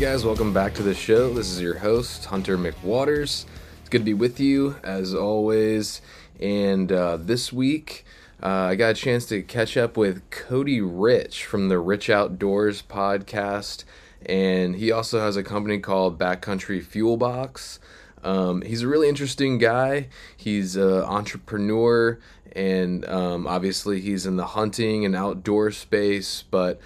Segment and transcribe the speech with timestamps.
[0.00, 1.30] Guys, welcome back to the show.
[1.30, 3.44] This is your host, Hunter McWaters.
[3.80, 6.00] It's good to be with you as always.
[6.40, 8.06] And uh, this week,
[8.42, 12.80] uh, I got a chance to catch up with Cody Rich from the Rich Outdoors
[12.80, 13.84] podcast.
[14.24, 17.78] And he also has a company called Backcountry Fuel Box.
[18.24, 20.08] Um, he's a really interesting guy.
[20.34, 22.18] He's an entrepreneur,
[22.52, 26.80] and um, obviously, he's in the hunting and outdoor space, but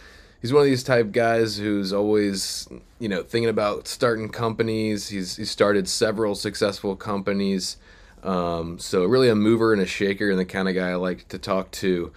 [0.44, 5.08] he's one of these type guys who's always you know thinking about starting companies.
[5.08, 7.78] He's he started several successful companies.
[8.22, 11.28] Um, so really a mover and a shaker and the kind of guy i like
[11.28, 12.12] to talk to.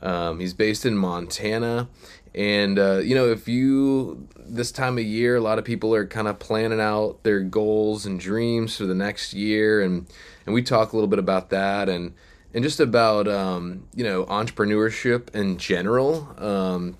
[0.00, 1.88] Um, he's based in montana.
[2.36, 6.06] And uh, you know if you this time of year a lot of people are
[6.06, 9.82] kind of planning out their goals and dreams for the next year.
[9.82, 10.06] And
[10.46, 12.14] and we talk a little bit about that and
[12.54, 16.32] and just about um, you know entrepreneurship in general.
[16.38, 16.96] Um,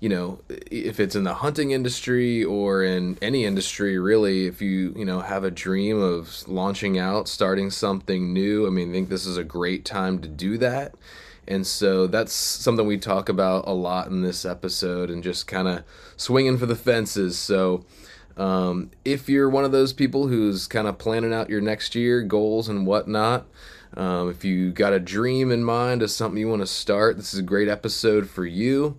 [0.00, 4.94] you know if it's in the hunting industry or in any industry really if you
[4.96, 9.08] you know have a dream of launching out starting something new i mean i think
[9.08, 10.94] this is a great time to do that.
[11.46, 15.66] And so that's something we talk about a lot in this episode and just kind
[15.66, 15.82] of
[16.14, 17.38] swinging for the fences.
[17.38, 17.86] So
[18.36, 22.22] um, if you're one of those people who's kind of planning out your next year
[22.22, 23.46] goals and whatnot
[23.96, 27.32] um, if you got a dream in mind of something you want to start this
[27.32, 28.96] is a great episode for you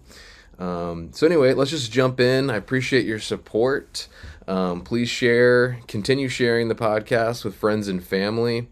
[0.60, 2.50] um, so anyway, let's just jump in.
[2.50, 4.08] I appreciate your support.
[4.48, 8.68] Um, please share, continue sharing the podcast with friends and family.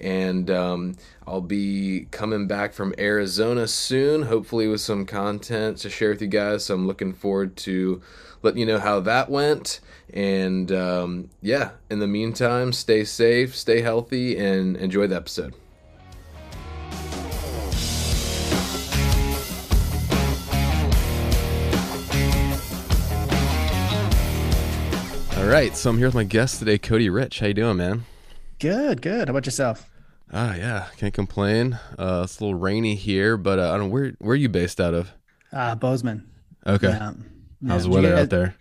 [0.00, 6.10] And um, I'll be coming back from Arizona soon, hopefully with some content to share
[6.10, 6.66] with you guys.
[6.66, 8.00] So I'm looking forward to
[8.42, 9.80] letting you know how that went.
[10.12, 15.54] And um, yeah, in the meantime, stay safe, stay healthy, and enjoy the episode.
[25.42, 27.40] All right, so I'm here with my guest today, Cody Rich.
[27.40, 28.04] How you doing, man?
[28.60, 29.26] Good, good.
[29.26, 29.90] How about yourself?
[30.32, 31.80] Ah, yeah, can't complain.
[31.98, 34.48] Uh, it's a little rainy here, but uh, I don't know where where are you
[34.48, 35.12] based out of?
[35.52, 36.30] Uh, Bozeman.
[36.64, 36.88] Okay.
[36.88, 37.12] Yeah.
[37.66, 38.54] How's the weather get- out there?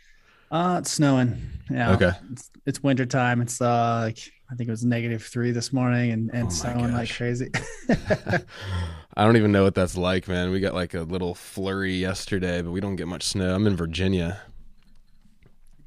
[0.50, 1.40] Uh, it's snowing.
[1.70, 1.94] Yeah.
[1.94, 2.12] Okay.
[2.32, 3.42] It's, it's winter time.
[3.42, 4.18] It's uh like
[4.52, 7.52] I think it was negative three this morning and, Oh and my snowing like crazy.
[7.90, 10.50] I don't even know what that's like, man.
[10.50, 13.54] We got like a little flurry yesterday, but we don't get much snow.
[13.56, 14.42] I'm in Virginia.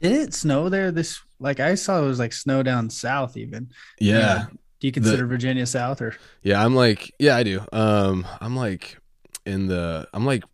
[0.04, 3.70] Did it snow there this like I saw it was like snow down south even.
[3.98, 4.46] Yeah.
[4.80, 7.62] Do you consider Virginia south or Yeah, I'm like, yeah, I do.
[7.72, 8.98] Um, I'm like
[9.46, 10.44] in the, I'm like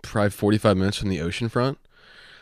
[0.00, 1.78] probably 45 minutes from the ocean front.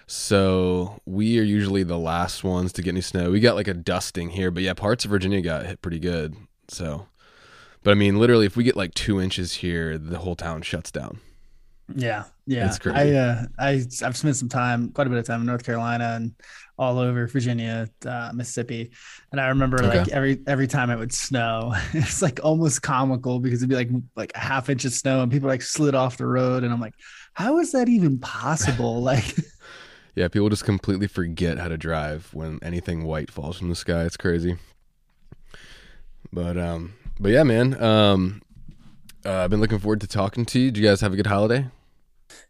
[0.07, 3.33] So we are usually the last ones to get any snow.
[3.33, 6.37] We got like a dusting here, but yeah, parts of Virginia got hit pretty good.
[6.69, 7.09] So,
[7.83, 10.93] but I mean, literally, if we get like two inches here, the whole town shuts
[10.93, 11.19] down.
[11.97, 12.67] Yeah, yeah.
[12.67, 13.17] It's crazy.
[13.17, 13.69] I uh, I
[14.05, 16.35] I've spent some time, quite a bit of time in North Carolina and
[16.79, 18.91] all over Virginia, uh, Mississippi,
[19.31, 23.61] and I remember like every every time it would snow, it's like almost comical because
[23.61, 26.27] it'd be like like a half inch of snow and people like slid off the
[26.27, 26.95] road, and I'm like,
[27.35, 29.03] how is that even possible?
[29.13, 29.35] Like,
[30.15, 34.05] Yeah, people just completely forget how to drive when anything white falls from the sky.
[34.05, 34.59] It's crazy.
[36.31, 37.83] But um, but yeah, man.
[37.83, 38.43] Um,
[39.25, 40.71] uh, I've been looking forward to talking to you.
[40.71, 41.67] Do you guys have a good holiday?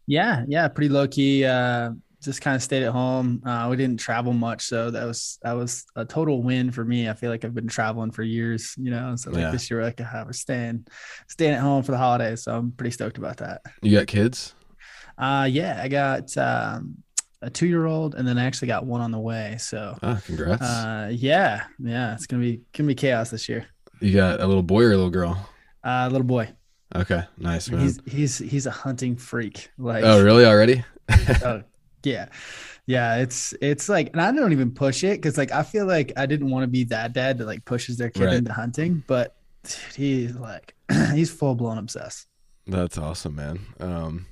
[0.07, 1.45] Yeah, yeah, pretty low key.
[1.45, 3.41] Uh, just kind of stayed at home.
[3.45, 7.09] Uh, we didn't travel much, so that was that was a total win for me.
[7.09, 9.15] I feel like I've been traveling for years, you know.
[9.17, 9.51] So like Yeah.
[9.51, 10.87] this year, like I was staying
[11.27, 13.61] staying at home for the holidays, so I'm pretty stoked about that.
[13.81, 14.55] You got kids?
[15.17, 16.97] Uh, yeah, I got um,
[17.41, 19.57] a two year old, and then I actually got one on the way.
[19.59, 20.61] So Ah, congrats.
[20.63, 23.65] uh, yeah, yeah, it's gonna be gonna be chaos this year.
[23.99, 25.49] you got a little boy or a little girl?
[25.83, 26.49] Uh, little boy,
[26.95, 27.81] Okay, nice man.
[27.81, 29.69] he's he's he's a hunting freak.
[29.77, 30.45] Like oh, really?
[30.45, 30.83] Already?
[31.43, 31.63] Oh,
[32.03, 32.27] yeah.
[32.85, 36.11] Yeah, it's it's like, and I don't even push it because like I feel like
[36.17, 38.33] I didn't want to be that dad that like pushes their kid Right.
[38.35, 40.75] into hunting, but dude, he's like
[41.13, 42.27] he's full blown obsessed.
[42.67, 43.59] That's awesome, man.
[43.79, 44.25] Um,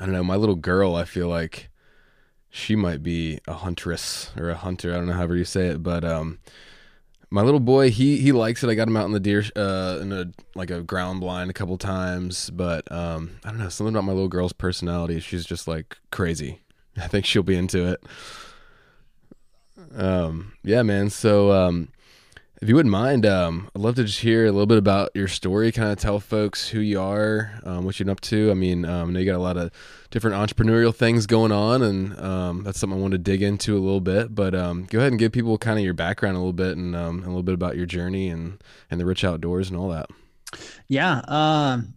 [0.00, 0.24] I don't know.
[0.24, 1.70] My little girl, I feel like
[2.50, 4.92] she might be a huntress or a hunter.
[4.92, 6.38] I don't know however you say it, but um,
[7.30, 8.70] my little boy, he he likes it.
[8.70, 11.54] I got him out in the deer, uh, in a like a ground blind a
[11.54, 15.20] couple times, but um, I don't know something about my little girl's personality.
[15.20, 16.60] She's just like crazy.
[16.96, 18.02] I think she'll be into it.
[19.94, 21.10] Um, yeah, man.
[21.10, 21.88] So um,
[22.60, 25.28] if you wouldn't mind, um, I'd love to just hear a little bit about your
[25.28, 25.70] story.
[25.70, 28.50] Kind of tell folks who you are, um, what you're up to.
[28.50, 29.70] I mean, um, I know you got a lot of
[30.10, 33.80] different entrepreneurial things going on, and um, that's something I want to dig into a
[33.80, 34.34] little bit.
[34.34, 36.96] But um, go ahead and give people kind of your background a little bit, and
[36.96, 40.06] um, a little bit about your journey and and the rich outdoors and all that.
[40.88, 41.20] Yeah.
[41.28, 41.94] Um,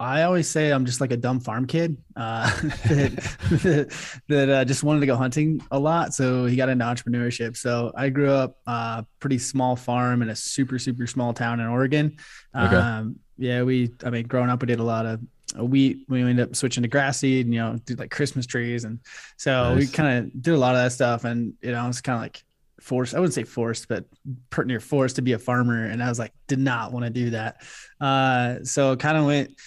[0.00, 2.50] I always say I'm just like a dumb farm kid uh,
[2.88, 6.14] that, that uh, just wanted to go hunting a lot.
[6.14, 7.54] So he got into entrepreneurship.
[7.54, 11.66] So I grew up uh, pretty small farm in a super super small town in
[11.66, 12.16] Oregon.
[12.56, 12.76] Okay.
[12.76, 15.20] Um, yeah, we I mean growing up we did a lot of
[15.58, 15.98] wheat.
[16.08, 17.44] We ended up switching to grass seed.
[17.44, 19.00] And, you know, did like Christmas trees, and
[19.36, 19.78] so nice.
[19.78, 21.24] we kind of did a lot of that stuff.
[21.24, 22.42] And you know, it's kind of like
[22.80, 23.14] forced.
[23.14, 24.06] I wouldn't say forced, but
[24.48, 25.84] pretty near forced to be a farmer.
[25.84, 27.62] And I was like, did not want to do that.
[28.00, 29.60] Uh, so kind of went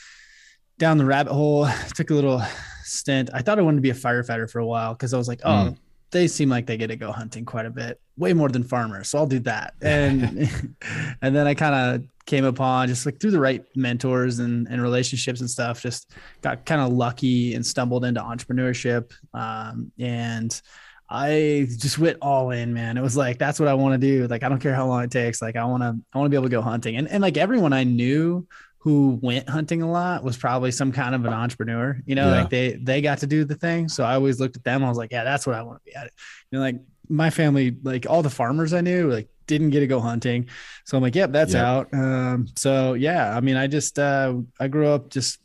[0.83, 1.65] down the rabbit hole.
[1.95, 2.43] Took a little
[2.83, 3.29] stint.
[3.33, 5.39] I thought I wanted to be a firefighter for a while because I was like,
[5.45, 5.77] oh, mm.
[6.11, 9.07] they seem like they get to go hunting quite a bit, way more than farmers.
[9.09, 9.75] So I'll do that.
[9.81, 10.49] And
[11.21, 14.81] and then I kind of came upon just like through the right mentors and, and
[14.81, 19.11] relationships and stuff, just got kind of lucky and stumbled into entrepreneurship.
[19.33, 20.61] Um, and
[21.09, 22.97] I just went all in, man.
[22.97, 24.27] It was like that's what I want to do.
[24.27, 25.41] Like I don't care how long it takes.
[25.41, 26.97] Like I want to I want to be able to go hunting.
[26.97, 28.47] And and like everyone I knew
[28.83, 31.97] who went hunting a lot was probably some kind of an entrepreneur.
[32.05, 32.41] You know, yeah.
[32.41, 33.87] like they they got to do the thing.
[33.87, 34.83] So I always looked at them.
[34.83, 36.07] I was like, yeah, that's what I want to be at.
[36.07, 36.13] It.
[36.51, 36.75] You know, like
[37.07, 40.49] my family, like all the farmers I knew, like didn't get to go hunting.
[40.83, 41.63] So I'm like, yep, that's yep.
[41.63, 41.93] out.
[41.93, 45.39] Um, so yeah, I mean, I just uh, I grew up just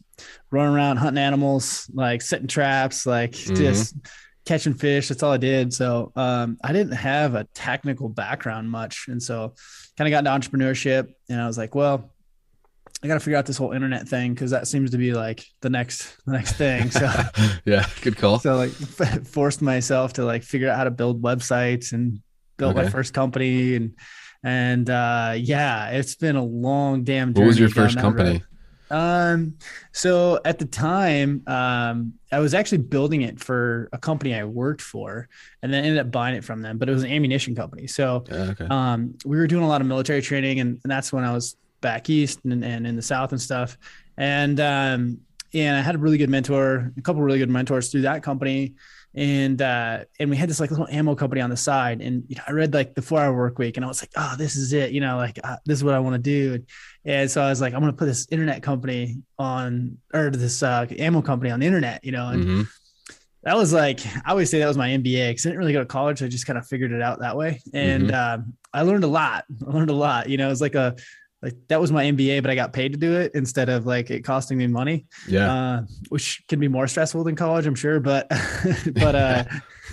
[0.50, 3.55] running around hunting animals, like setting traps, like mm-hmm.
[3.55, 3.94] just
[4.46, 5.06] catching fish.
[5.06, 5.73] That's all I did.
[5.73, 9.55] So um, I didn't have a technical background much, and so
[9.96, 11.14] kind of got into entrepreneurship.
[11.29, 12.11] And I was like, well,
[13.03, 15.45] I got to figure out this whole internet thing because that seems to be like
[15.61, 16.91] the next the next thing.
[16.91, 17.11] So
[17.65, 18.41] yeah, good call.
[18.41, 22.21] So like f- forced myself to like figure out how to build websites and
[22.56, 22.85] built okay.
[22.85, 23.95] my first company and
[24.43, 27.35] and uh yeah, it's been a long damn.
[27.35, 27.45] Journey.
[27.45, 28.31] What was your first company?
[28.31, 28.43] Road.
[28.91, 29.56] Um,
[29.93, 34.81] so at the time, um, I was actually building it for a company I worked
[34.81, 35.29] for,
[35.62, 36.79] and then ended up buying it from them.
[36.79, 37.87] But it was an ammunition company.
[37.87, 38.67] So, okay.
[38.71, 41.56] um, we were doing a lot of military training, and, and that's when I was
[41.81, 43.77] back east and, and in the south and stuff.
[44.17, 45.21] And um,
[45.55, 48.75] and I had a really good mentor, a couple really good mentors through that company.
[49.15, 52.03] And uh, and we had this like little ammo company on the side.
[52.03, 54.11] And you know, I read like the four hour work week, and I was like,
[54.17, 54.93] oh, this is it.
[54.93, 56.63] You know, like uh, this is what I want to do.
[57.05, 60.87] And so I was like, I'm gonna put this internet company on, or this uh,
[60.99, 62.05] ammo company on the internet.
[62.05, 62.63] You know, and mm-hmm.
[63.45, 65.81] that was like I always say that was my MBA because I didn't really go
[65.81, 66.23] to college.
[66.23, 68.43] I just kind of figured it out that way, and mm-hmm.
[68.43, 68.45] uh,
[68.75, 69.47] I learned a lot.
[69.67, 70.29] I learned a lot.
[70.29, 70.95] You know, it was like a
[71.43, 74.11] like that was my MBA, but I got paid to do it instead of like
[74.11, 75.06] it costing me money.
[75.29, 75.52] Yeah.
[75.52, 78.00] Uh, which can be more stressful than college, I'm sure.
[78.00, 78.29] But,
[78.94, 79.44] but, uh,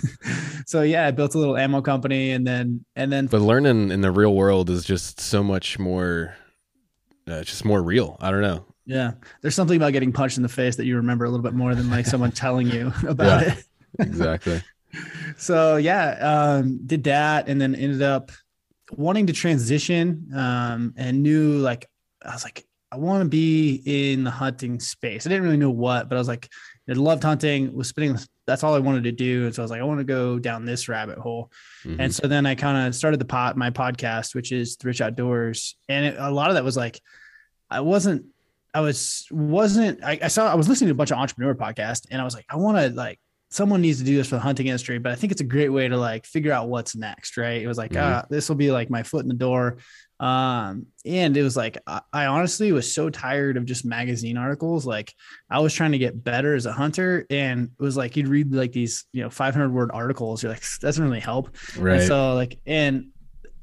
[0.66, 4.00] so yeah, I built a little ammo company and then, and then, but learning in
[4.00, 6.34] the real world is just so much more,
[7.28, 8.16] uh, just more real.
[8.20, 8.64] I don't know.
[8.84, 9.12] Yeah.
[9.40, 11.76] There's something about getting punched in the face that you remember a little bit more
[11.76, 13.64] than like someone telling you about yeah, it.
[14.00, 14.62] exactly.
[15.36, 18.32] So yeah, um, did that and then ended up
[18.92, 21.86] wanting to transition um, and knew like
[22.24, 25.26] I was like I want to be in the hunting space.
[25.26, 26.48] I didn't really know what, but I was like
[26.88, 27.74] I loved hunting.
[27.74, 29.98] Was spending that's all I wanted to do, and so I was like I want
[29.98, 31.50] to go down this rabbit hole.
[31.84, 32.00] Mm-hmm.
[32.00, 35.00] And so then I kind of started the pot my podcast, which is the Rich
[35.00, 37.00] Outdoors, and it, a lot of that was like
[37.68, 38.26] I wasn't
[38.72, 42.06] I was wasn't I, I saw I was listening to a bunch of entrepreneur podcasts,
[42.10, 43.18] and I was like I want to like
[43.56, 45.70] someone needs to do this for the hunting industry, but I think it's a great
[45.70, 47.62] way to like figure out what's next, right?
[47.62, 48.18] It was like, mm-hmm.
[48.18, 49.78] ah, this will be like my foot in the door.
[50.20, 54.84] Um, and it was like, I, I, honestly was so tired of just magazine articles.
[54.84, 55.14] Like
[55.50, 58.54] I was trying to get better as a hunter and it was like, you'd read
[58.54, 60.42] like these, you know, 500 word articles.
[60.42, 61.56] You're like, doesn't really help.
[61.78, 62.00] Right.
[62.00, 63.08] And so like, and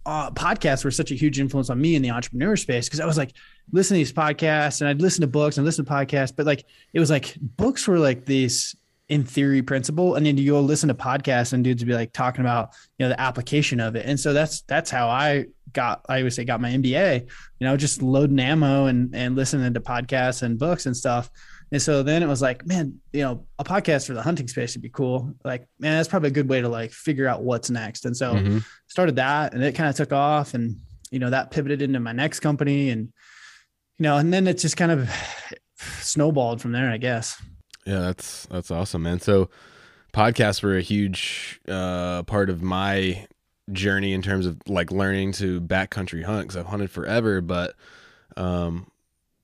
[0.08, 3.06] uh, podcasts were such a huge influence on me in the entrepreneur space because I
[3.06, 3.36] was like
[3.72, 6.66] listening to these podcasts and I'd listen to books and listen to podcasts, but like
[6.94, 8.76] it was like books were like these
[9.10, 12.42] in theory principle and then you go listen to podcasts and dudes be like talking
[12.42, 14.06] about you know the application of it.
[14.06, 17.76] And so that's that's how i got i would say got my mba you know
[17.76, 21.30] just loading ammo and and listening to podcasts and books and stuff.
[21.72, 24.76] And so then it was like man you know a podcast for the hunting space
[24.76, 25.34] would be cool.
[25.44, 28.06] Like man that's probably a good way to like figure out what's next.
[28.06, 28.60] And so mm-hmm.
[28.88, 30.78] started that and it kind of took off and
[31.14, 33.14] you know that pivoted into my next company and
[34.00, 35.10] you know and then it just kind of
[35.78, 37.40] snowballed from there i guess
[37.86, 39.20] yeah, that's that's awesome, man.
[39.20, 39.50] So
[40.14, 43.28] podcasts were a huge uh, part of my
[43.72, 47.76] journey in terms of like learning to backcountry hunt because I've hunted forever, but
[48.38, 48.88] um,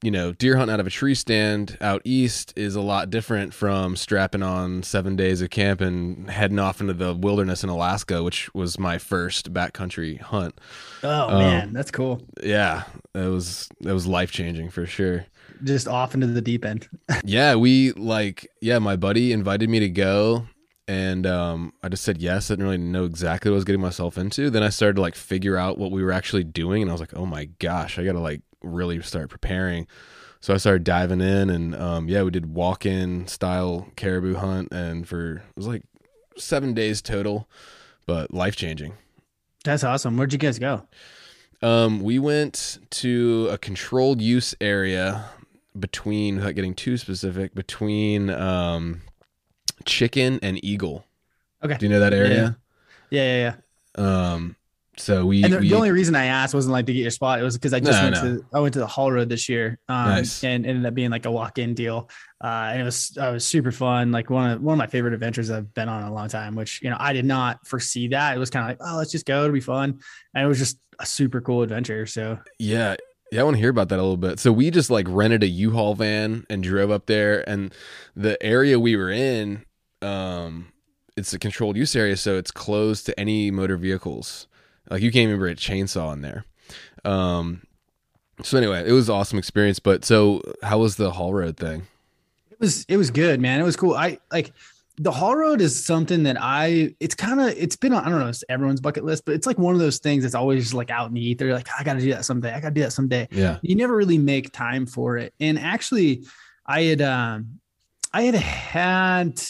[0.01, 3.53] you know, deer hunt out of a tree stand out east is a lot different
[3.53, 8.23] from strapping on seven days of camp and heading off into the wilderness in Alaska,
[8.23, 10.57] which was my first backcountry hunt.
[11.03, 12.21] Oh um, man, that's cool.
[12.41, 15.25] Yeah, it was it was life changing for sure
[15.63, 16.87] just off into the deep end.
[17.23, 20.45] yeah, we like yeah, my buddy invited me to go
[20.89, 22.49] and um, I just said yes.
[22.49, 24.49] I didn't really know exactly what I was getting myself into.
[24.49, 26.99] Then I started to like figure out what we were actually doing, and I was
[26.99, 29.85] like, oh my gosh, I got to like really start preparing.
[30.41, 35.07] So I started diving in, and um, yeah, we did walk-in style caribou hunt, and
[35.07, 35.83] for it was like
[36.37, 37.47] seven days total,
[38.07, 38.93] but life changing.
[39.63, 40.17] That's awesome.
[40.17, 40.87] Where'd you guys go?
[41.61, 45.25] Um, we went to a controlled use area
[45.79, 49.01] between, without getting too specific, between um,
[49.85, 51.05] Chicken and Eagle.
[51.63, 51.77] Okay.
[51.77, 52.57] Do you know that area?
[53.09, 53.53] Yeah, yeah,
[53.97, 54.33] yeah.
[54.33, 54.55] Um,
[54.97, 57.11] so we and the, we, the, only reason I asked wasn't like to get your
[57.11, 57.39] spot.
[57.39, 58.37] It was because I just No, went no.
[58.37, 60.43] to I went to the Haul Road this year, um, Nice.
[60.43, 62.09] and ended up being like a walk in deal.
[62.43, 64.11] Uh, and it was uh, it was super fun.
[64.11, 66.55] Like one of one of my favorite adventures I've been on in a long time.
[66.55, 68.35] Which you know I did not foresee that.
[68.35, 69.99] It was kind of like oh let's just go, it'll be fun,
[70.33, 72.05] and it was just a super cool adventure.
[72.05, 72.97] So Yeah.
[73.31, 74.39] Yeah, I want to hear about that a little bit.
[74.39, 77.73] So we just like rented a U-Haul van and drove up there and
[78.15, 79.65] the area we were in
[80.01, 80.71] um
[81.17, 84.47] it's a controlled use area so it's closed to any motor vehicles.
[84.89, 86.45] Like you can't even bring a chainsaw in there.
[87.05, 87.63] Um
[88.41, 91.87] so anyway, it was awesome experience, but so how was the Haul Road thing?
[92.59, 93.59] it was it was good, man.
[93.59, 93.93] It was cool.
[93.93, 94.53] I like
[95.01, 98.19] the Haul Road is something that I it's kind of it's been on I don't
[98.19, 100.91] know it's everyone's bucket list, but it's like one of those things that's always like
[100.91, 101.53] out in the ether.
[101.53, 102.53] Like I got to do that someday.
[102.53, 103.29] I got to do that someday.
[103.31, 103.59] Yeah.
[103.61, 105.33] You never really make time for it.
[105.39, 106.25] And actually,
[106.65, 107.59] I had um
[108.13, 109.41] I had had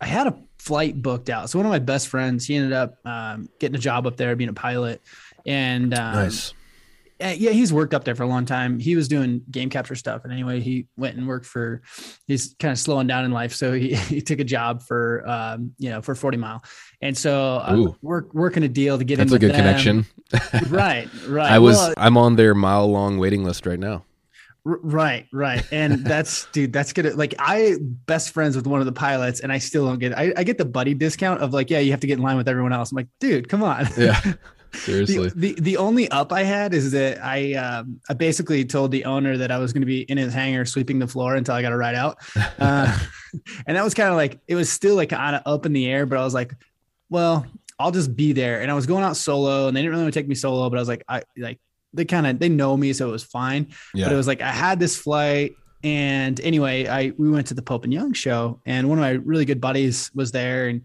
[0.00, 1.50] I had a flight booked out.
[1.50, 4.34] So one of my best friends, he ended up um, getting a job up there,
[4.36, 5.02] being a pilot,
[5.46, 6.54] and um, Nice.
[7.20, 8.78] Uh, yeah, he's worked up there for a long time.
[8.78, 11.82] He was doing game capture stuff, and anyway, he went and worked for.
[12.26, 15.72] He's kind of slowing down in life, so he, he took a job for um,
[15.78, 16.62] you know for Forty Mile,
[17.00, 19.26] and so uh, work working a deal to get him.
[19.26, 19.56] That's a good them.
[19.56, 20.06] connection.
[20.68, 21.08] right?
[21.26, 21.50] Right.
[21.50, 24.04] I was Well, I'm on their mile long waiting list right now.
[24.64, 25.64] Right, right.
[25.72, 29.50] And that's dude, that's gonna like I best friends with one of the pilots and
[29.50, 32.00] I still don't get I, I get the buddy discount of like, yeah, you have
[32.00, 32.92] to get in line with everyone else.
[32.92, 33.88] I'm like, dude, come on.
[33.96, 34.20] Yeah.
[34.72, 35.30] The, Seriously.
[35.34, 39.36] the the only up I had is that I um I basically told the owner
[39.36, 41.76] that I was gonna be in his hangar sweeping the floor until I got a
[41.76, 42.18] ride out.
[42.58, 42.98] Uh,
[43.66, 45.86] and that was kind of like it was still like kind of up in the
[45.86, 46.52] air, but I was like,
[47.08, 47.46] well,
[47.78, 48.62] I'll just be there.
[48.62, 50.68] And I was going out solo and they didn't really want to take me solo,
[50.68, 51.60] but I was like, I like
[51.92, 54.50] they kind of they know me, so it was fine but it was like I
[54.50, 55.52] had this flight
[55.84, 59.10] and anyway I we went to the Pope and Young show and one of my
[59.10, 60.82] really good buddies was there and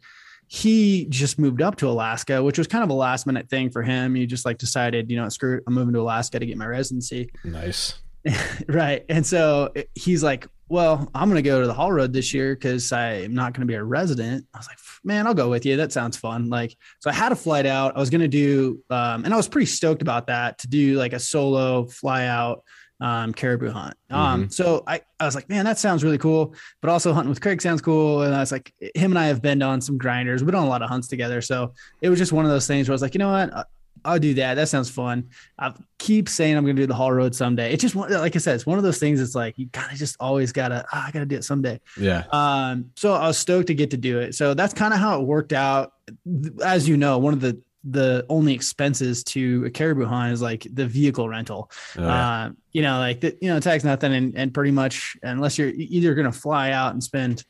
[0.48, 3.82] he just moved up to Alaska which was kind of a last minute thing for
[3.82, 4.16] him.
[4.16, 6.66] He just like decided you know screw it, I'm moving to Alaska to get my
[6.66, 7.30] residency.
[7.44, 7.96] Nice.
[8.68, 9.04] right.
[9.10, 12.92] And so he's like well I'm gonna go to the Haul Road this year because
[12.92, 14.46] I'm not gonna be a resident.
[14.54, 15.78] I was like man I'll go with you.
[15.78, 16.50] That sounds fun.
[16.50, 17.96] Like so I had a flight out.
[17.96, 21.14] I was gonna do um, and I was pretty stoked about that to do like
[21.14, 22.64] a solo fly out
[23.02, 26.90] um, caribou hunt um, so I, I was like man that sounds really cool but
[26.90, 29.62] also hunting with Craig sounds cool and I was like him and I have been
[29.62, 32.46] on some grinders we've on a lot of hunts together so it was just one
[32.46, 33.64] of those things where I was like you know what I-
[34.06, 34.56] I'll do that.
[34.56, 35.30] That sounds fun.
[35.58, 37.72] I keep saying I'm going to do the Haul Road someday.
[37.72, 39.22] It's just like I said, it's one of those things.
[39.22, 40.84] It's like you kind of just always gotta.
[40.92, 41.80] "Ah, I gotta do it someday.
[41.98, 42.24] Yeah.
[42.34, 44.36] Um, so I was stoked to get to do it.
[44.36, 45.94] So that's kind of how it worked out.
[46.62, 50.68] As you know, one of the the only expenses to a caribou hunt is like
[50.72, 51.70] the vehicle rental.
[51.98, 52.46] Oh, yeah.
[52.46, 55.70] Uh, you know, like the, you know, tax nothing, and and pretty much unless you're
[55.70, 57.44] either going to fly out and spend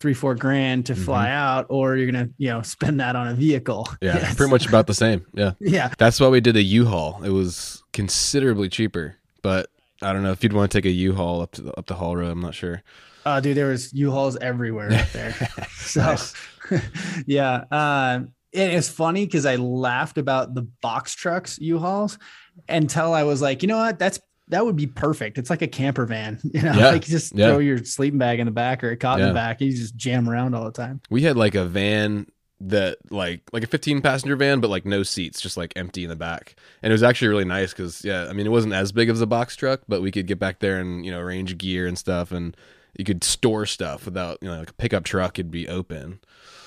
[0.00, 3.34] three four grand to fly out, or you're gonna you know spend that on a
[3.34, 3.88] vehicle.
[4.02, 4.16] yeah.
[4.16, 4.34] Yes.
[4.34, 5.24] Pretty much about the same.
[5.32, 5.52] Yeah.
[5.60, 5.92] Yeah.
[5.96, 7.22] That's why we did a U-Haul.
[7.24, 9.70] It was considerably cheaper, but
[10.02, 11.94] I don't know if you'd want to take a U-Haul up to the, up the
[11.94, 12.30] Haul Road.
[12.30, 12.82] I'm not sure.
[13.24, 15.32] Uh, dude, there was U-Hauls everywhere up there.
[15.70, 16.16] so,
[17.26, 17.64] yeah.
[17.70, 22.18] Um, and it's funny because I laughed about the box trucks U-Hauls
[22.68, 23.98] until I was like, you know what?
[23.98, 25.38] That's that would be perfect.
[25.38, 26.90] It's like a camper van, you know, Yeah.
[26.90, 27.48] like you just Yeah.
[27.48, 29.60] throw your sleeping bag in the back or a cot in the back.
[29.60, 31.00] And you just jam around all the time.
[31.10, 32.26] We had like a van
[32.60, 36.10] that like like a 15 passenger van, but like no seats, just like empty in
[36.10, 36.56] the back.
[36.82, 39.20] And it was actually really nice because yeah, I mean it wasn't as big as
[39.20, 41.98] a box truck, but we could get back there and you know arrange gear and
[41.98, 42.56] stuff, and
[42.96, 45.38] you could store stuff without you know like a pickup truck.
[45.38, 46.20] It'd be open.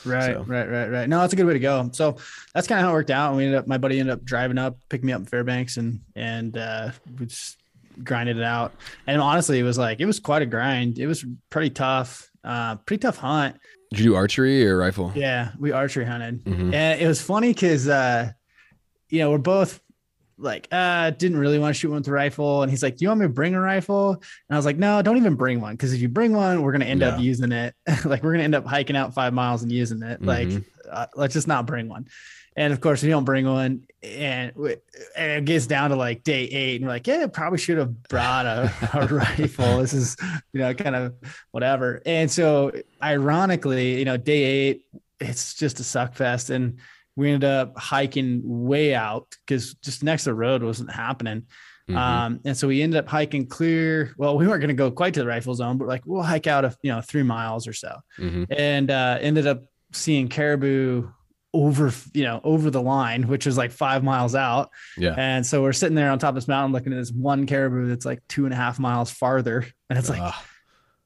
[0.06, 1.10] Right, So- right, right, right.
[1.10, 1.90] No, that's a good way to go.
[1.94, 2.18] So
[2.54, 3.30] that's kind of how it worked out.
[3.30, 5.78] And we ended up, my buddy ended up driving up, picked me up in Fairbanks,
[5.78, 7.58] and and uh, we just
[8.04, 8.74] grinded it out.
[9.08, 11.00] And honestly, it was like it was quite a grind.
[11.00, 13.58] It was pretty tough, uh, pretty tough hunt.
[13.92, 15.12] Did you do archery or rifle?
[15.16, 16.74] Yeah, we archery hunted, Mhm.
[16.74, 18.32] and it was funny because uh,
[19.10, 19.82] you know we're both
[20.40, 22.62] like uh didn't really want to shoot one with a rifle.
[22.62, 24.12] And he's like do you want me to bring a rifle?
[24.12, 26.72] And i was like no don't even bring one because if you bring one we're
[26.72, 27.74] gonna end up using it.
[28.06, 30.22] Like we're gonna end up hiking out five miles and using it.
[30.22, 30.64] Like Mhm.
[30.92, 32.06] uh, let's just not bring one.
[32.56, 34.78] And of course we don't bring one and, we-
[35.16, 38.04] and it gets down to like day eight and we're like yeah probably should have
[38.04, 39.80] brought a, a rifle.
[39.80, 40.18] This is
[40.54, 41.14] you know kind of
[41.52, 42.02] whatever.
[42.06, 42.72] And so
[43.04, 44.84] ironically you know day eight
[45.20, 46.52] it's just a suck fest.
[46.52, 46.78] And
[47.18, 51.44] we ended up hiking way out because just next to the road wasn't happening
[51.90, 51.96] Mhm.
[51.96, 54.14] Um, and so we ended up hiking clear.
[54.18, 56.46] Well, we weren't going to go quite to the rifle zone, but like we'll hike
[56.46, 58.46] out of you know three miles or so, Mhm.
[58.58, 61.08] and uh, ended up seeing caribou
[61.54, 64.70] over you know over the line, which was like five miles out.
[64.98, 65.16] Yeah.
[65.18, 67.88] And so we're sitting there on top of this mountain looking at this one caribou
[67.88, 70.44] that's like two and a half miles farther, and it's like, Ah,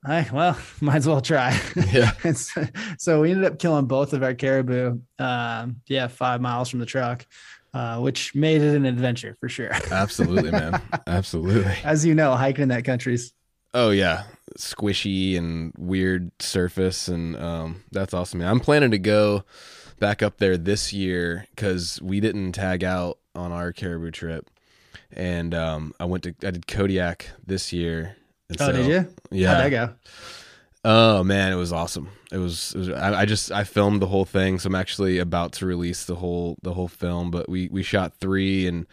[0.05, 1.59] "Hey, well, might as well try.
[1.91, 2.11] yeah.
[2.33, 2.63] So,
[2.97, 4.99] so we ended up killing both of our caribou.
[5.19, 7.25] Um, yeah, five miles from the truck,
[7.73, 9.71] uh, which made it an adventure for sure.
[9.91, 10.81] Absolutely, man.
[11.07, 11.75] Absolutely.
[11.83, 13.33] As you know, hiking in that country's
[13.73, 14.23] Oh yeah,
[14.57, 18.39] squishy and weird surface, and um, that's awesome.
[18.39, 18.49] Man.
[18.49, 19.45] I'm planning to go
[19.97, 24.49] back up there this year because we didn't tag out on our caribou trip,
[25.13, 28.17] and um, I went to I did Kodiak this year.
[28.51, 29.07] And Oh, so- did you?
[29.31, 29.53] Yeah.
[29.55, 29.93] How'd that go?
[30.83, 32.09] Oh man, it was awesome.
[32.31, 32.73] It was.
[32.73, 35.65] It was I, I just I filmed the whole thing, so I'm actually about to
[35.65, 37.29] release the whole the whole film.
[37.29, 38.87] But we we shot three, and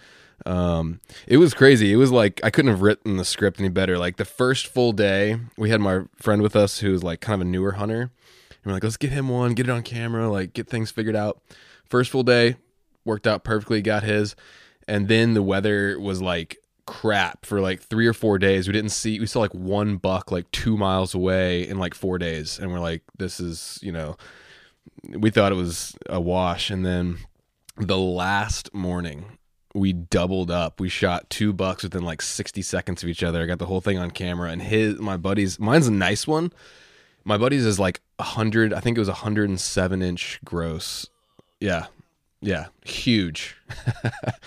[0.44, 1.90] um, it was crazy.
[1.92, 3.96] It was like I couldn't have written the script any better.
[3.96, 7.48] Like the first full day, we had my friend with us who's like kind of
[7.48, 8.10] a newer hunter, and
[8.66, 11.40] we're like, let's get him one, get it on camera, like get things figured out.
[11.86, 12.56] First full day
[13.06, 14.36] worked out perfectly, got his,
[14.86, 18.66] and then the weather was like crap for like three or four days.
[18.66, 22.16] We didn't see we saw like one buck like two miles away in like four
[22.16, 24.16] days, and we're like, this is you know,
[25.04, 27.18] we thought it was a wash, and then
[27.76, 29.38] the last morning
[29.74, 30.80] we doubled up.
[30.80, 33.42] We shot two bucks within like sixty seconds of each other.
[33.42, 36.54] I got the whole thing on camera, and his my buddy's mine's a nice one.
[37.24, 38.72] My buddy's is like a hundred.
[38.72, 41.06] I think it was a hundred and seven inch gross.
[41.60, 41.86] Yeah,
[42.40, 43.56] yeah, huge.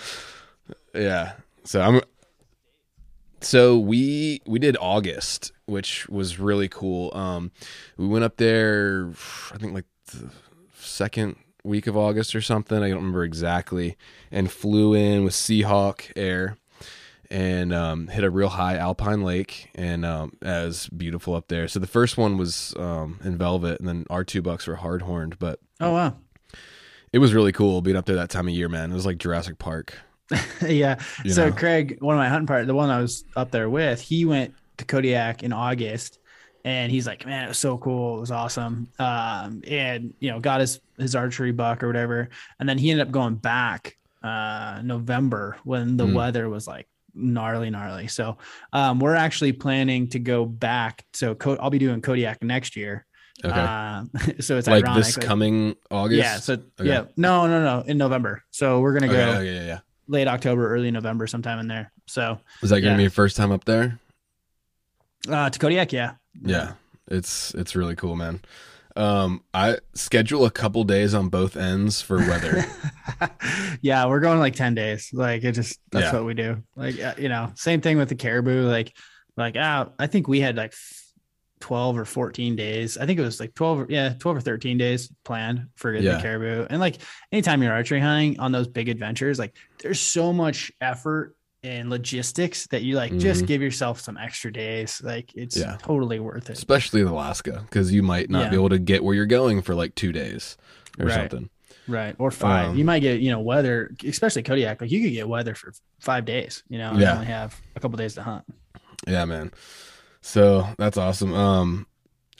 [0.94, 1.34] yeah.
[1.64, 2.00] So I'm
[3.42, 7.10] so we we did August, which was really cool.
[7.14, 7.50] Um,
[7.96, 9.10] we went up there,
[9.52, 10.30] I think like the
[10.78, 12.78] second week of August or something.
[12.82, 13.96] I don't remember exactly,
[14.30, 16.56] and flew in with Seahawk Air
[17.30, 21.66] and um, hit a real high alpine lake, and um, it was beautiful up there.
[21.66, 25.02] So the first one was um, in Velvet, and then our two bucks were hard
[25.02, 26.16] horned, but Oh wow.
[27.12, 28.90] it was really cool being up there that time of year, man.
[28.90, 29.94] It was like Jurassic Park.
[30.66, 30.98] yeah.
[31.24, 31.52] You so know?
[31.54, 34.54] Craig, one of my hunting partners, the one I was up there with, he went
[34.78, 36.18] to Kodiak in August
[36.64, 38.16] and he's like, man, it was so cool.
[38.18, 38.88] It was awesome.
[38.98, 42.28] Um, and you know, got his, his archery buck or whatever.
[42.60, 46.14] And then he ended up going back, uh, November when the Mm.
[46.14, 48.06] weather was like gnarly, gnarly.
[48.06, 48.38] So,
[48.72, 51.04] um, we're actually planning to go back.
[51.12, 53.04] So Co- I'll be doing Kodiak next year.
[53.44, 53.52] Okay.
[53.58, 55.04] Um, so it's like ironic.
[55.04, 56.18] this like- coming August.
[56.18, 56.36] yeah.
[56.36, 56.88] So Okay.
[56.88, 58.44] yeah, no, no, no, in November.
[58.52, 59.78] So we're going to Okay, go okay, yeah, yeah.
[60.08, 61.92] Late October, early November, sometime in there.
[62.06, 62.96] So Is that gonna Yeah.
[62.96, 63.98] be your first time up there?
[65.28, 66.72] uh, to Kodiak, yeah, Yeah,
[67.08, 68.40] it's it's really cool, man.
[68.94, 72.64] Um, I schedule a couple days on both ends for weather.
[73.80, 75.10] yeah, we're going like ten days.
[75.12, 76.12] Like it just that's Yeah.
[76.14, 76.62] what we do.
[76.76, 78.66] Like uh, you know, same thing with the caribou.
[78.66, 78.94] Like
[79.36, 80.74] like ah, I think we had like
[81.62, 82.98] twelve or fourteen days.
[82.98, 86.16] I think it was like twelve, yeah, twelve or thirteen days planned for Yeah.
[86.16, 86.66] the caribou.
[86.68, 86.98] And like
[87.30, 92.66] anytime you're archery hunting on those big adventures, like there's so much effort and logistics
[92.66, 93.46] that you like just Mhm.
[93.46, 95.00] give yourself some extra days.
[95.04, 95.78] Like it's Yeah.
[95.80, 96.58] totally worth it.
[96.58, 99.74] especially in Alaska, because you might not be able to get where you're going for
[99.76, 100.56] like two days
[100.98, 101.30] or Right.
[101.30, 101.48] something.
[101.86, 102.16] Right.
[102.18, 102.70] Or five.
[102.70, 104.80] Um, you might get, you know, weather, especially Kodiak.
[104.80, 107.14] Like you could get weather for five days, you know, and Yeah.
[107.14, 108.44] only have a couple days to hunt.
[109.06, 109.52] Yeah, man.
[110.22, 111.34] So that's awesome.
[111.34, 111.86] Um,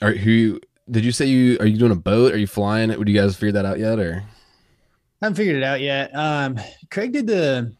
[0.01, 2.33] are who did you say you are you doing a boat?
[2.33, 2.97] Are you flying it?
[2.97, 3.99] Would you guys figure that out yet?
[3.99, 4.23] Or
[5.21, 6.15] I haven't figured it out yet.
[6.15, 7.73] Um, Craig did the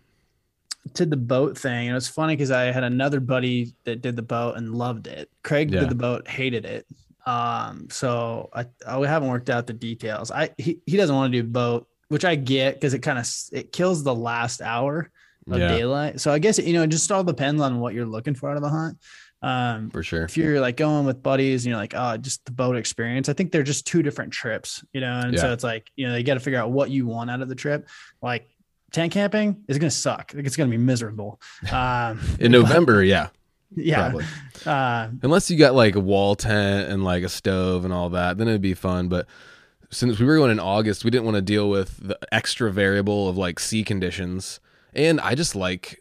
[0.93, 4.15] did the boat thing, and it was funny because I had another buddy that did
[4.15, 5.29] the boat and loved it.
[5.43, 5.81] Craig Yeah.
[5.81, 6.85] did the boat, hated it.
[7.25, 10.29] Um, so I, I we haven't worked out the details.
[10.31, 13.27] I he, he doesn't want to do boat, which I get because it kind of
[13.51, 15.09] it kills the last hour
[15.49, 16.19] of yeah, daylight.
[16.19, 18.57] So I guess you know it just all depends on what you're looking for out
[18.57, 18.97] of the hunt.
[19.43, 20.23] Um, for sure.
[20.23, 23.33] if you're like going with buddies and you're like, oh, just the boat experience, I
[23.33, 25.19] think they're just two different trips, you know?
[25.19, 27.41] And so it's like, you know, you got to figure out what you want out
[27.41, 27.89] of the trip.
[28.21, 28.47] Like
[28.93, 30.31] tent camping is going to suck.
[30.33, 31.41] Like it's going to be miserable.
[31.69, 33.29] Um, In November, yeah,
[33.75, 34.09] yeah.
[34.09, 34.25] probably.
[34.65, 38.37] Uh, Unless you got like a wall tent and like a stove and all that,
[38.37, 39.09] then it'd be fun.
[39.09, 39.27] But
[39.89, 43.27] since we were going in August, we didn't want to deal with the extra variable
[43.27, 44.61] of like sea conditions.
[44.93, 45.99] And I just like,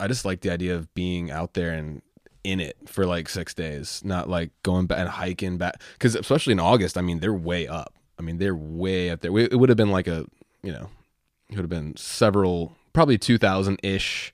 [0.00, 2.02] I just like the idea of being out there and
[2.44, 5.80] in it for like six days, not like going back and hiking back.
[5.94, 7.94] Because especially in August, I mean, they're way up.
[8.18, 9.36] I mean, they're way up there.
[9.36, 10.26] It would have been like a,
[10.62, 10.88] you know,
[11.50, 14.32] it would have been several, probably two thousand ish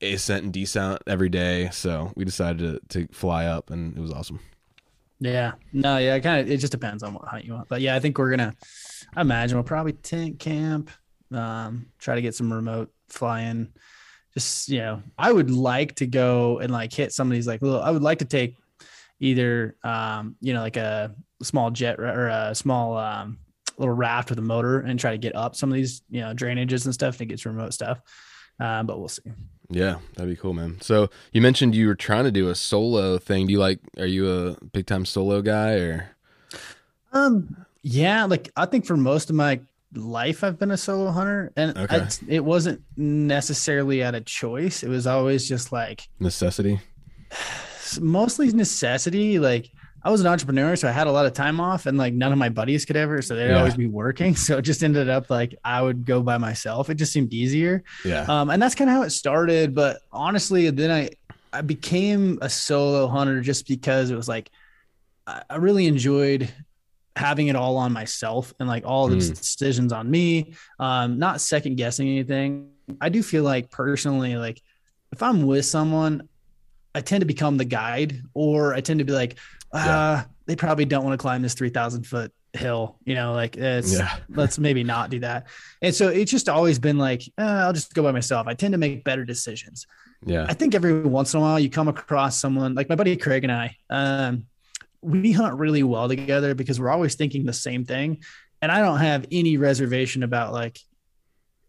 [0.00, 1.70] ascent and descent every day.
[1.72, 2.58] So we decided
[2.90, 4.38] to, to fly up, and it was awesome.
[5.20, 5.52] yeah.
[5.72, 6.18] No, yeah.
[6.20, 7.68] Kind of, it just depends on what hunt you want.
[7.68, 8.54] But yeah, I think we're going to,
[9.16, 10.90] I imagine we'll probably tent camp,
[11.32, 13.72] um, try to get some remote flying,
[14.68, 17.80] you know, I would like to go and like hit some of these like little.
[17.80, 18.56] I would like to take
[19.20, 23.38] either um, you know like a small jet or a small um,
[23.76, 26.34] little raft with a motor and try to get up some of these you know
[26.34, 28.00] drainages and stuff to get some remote stuff.
[28.60, 29.22] Um, but we'll see.
[29.70, 30.80] Yeah, that'd be cool, man.
[30.80, 33.46] So you mentioned you were trying to do a solo thing.
[33.46, 33.80] Do you like?
[33.98, 36.10] Are you a big time solo guy or?
[37.12, 37.64] Um.
[37.82, 39.60] Yeah, like I think for most of my
[39.94, 41.96] life I've been a solo hunter, and Okay.
[42.00, 44.82] I, it wasn't necessarily out of choice.
[44.82, 46.80] It was always just like necessity?
[48.00, 49.38] mostly necessity.
[49.38, 49.68] Like
[50.02, 52.32] I was an entrepreneur, so I had a lot of time off, and like none
[52.32, 53.58] of my buddies could ever, so they'd Yeah.
[53.58, 54.34] always be working.
[54.36, 56.90] So it just ended up like I would go by myself.
[56.90, 58.24] It just seemed easier, Yeah.
[58.28, 59.74] um, and that's kind of how it started.
[59.74, 61.10] But honestly, then I
[61.52, 64.50] I became a solo hunter just because it was like
[65.26, 66.52] I, I really enjoyed
[67.18, 69.28] having it all on myself and like all the Mm.
[69.36, 74.60] decisions on me um not second guessing anything i do feel like personally like
[75.12, 76.28] if i'm with someone
[76.94, 79.36] i tend to become the guide or i tend to be like
[79.72, 80.24] uh Yeah.
[80.46, 84.16] they probably don't want to climb this 3000 foot hill you know like it's Yeah.
[84.40, 85.48] let's maybe not do that
[85.82, 88.72] and so it's just always been like uh, i'll just go by myself i tend
[88.72, 89.86] to make better decisions
[90.26, 90.46] Yeah.
[90.48, 93.44] I think every once in a while you come across someone like my buddy Craig
[93.44, 93.66] and I.
[93.98, 94.46] Um,
[95.02, 98.22] we hunt really well together because we're always thinking the same thing,
[98.62, 100.78] and I don't have any reservation about like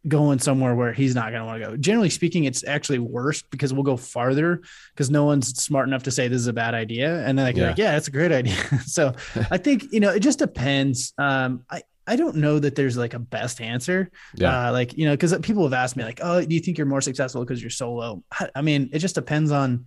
[0.07, 1.77] going somewhere where he's not going to want to go.
[1.77, 4.61] Generally speaking, it's actually worse because we'll go farther
[4.93, 7.51] because no one's smart enough to say this is a bad idea, and then I
[7.51, 7.67] can Yeah.
[7.69, 8.55] like, yeah, it's a great idea.
[8.85, 9.13] so
[9.51, 11.13] I think you know it just depends.
[11.17, 14.09] Um, I I don't know that there's like a best answer.
[14.33, 14.69] Yeah.
[14.69, 16.87] Uh, like, you know, because people have asked me, like, oh, do you think you're
[16.87, 18.23] more successful because you're solo?
[18.33, 19.85] I- I mean, it just depends on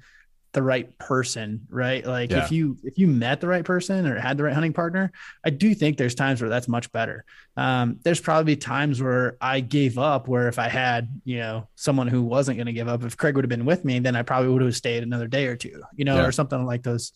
[0.53, 2.05] the right person, right?
[2.05, 2.45] Like Yeah.
[2.45, 5.11] if you if you met the right person or had the right hunting partner,
[5.45, 7.25] I do think there's times where that's much better.
[7.57, 12.07] Um, there's probably times where I gave up where if I had, you know, someone
[12.09, 14.23] who wasn't going to give up, if Craig would have been with me, then I
[14.23, 16.27] probably would have stayed another day or two, you know, Yeah.
[16.27, 17.13] or something like those.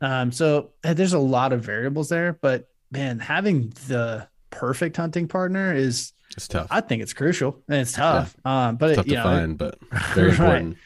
[0.00, 5.28] Um, so uh, there's a lot of variables there, but man, having the perfect hunting
[5.28, 6.68] partner is It's tough.
[6.70, 8.34] I think it's crucial and it's tough.
[8.46, 9.78] Um, but tough it, you to know, find, but
[10.14, 10.38] very Right.
[10.38, 10.76] important.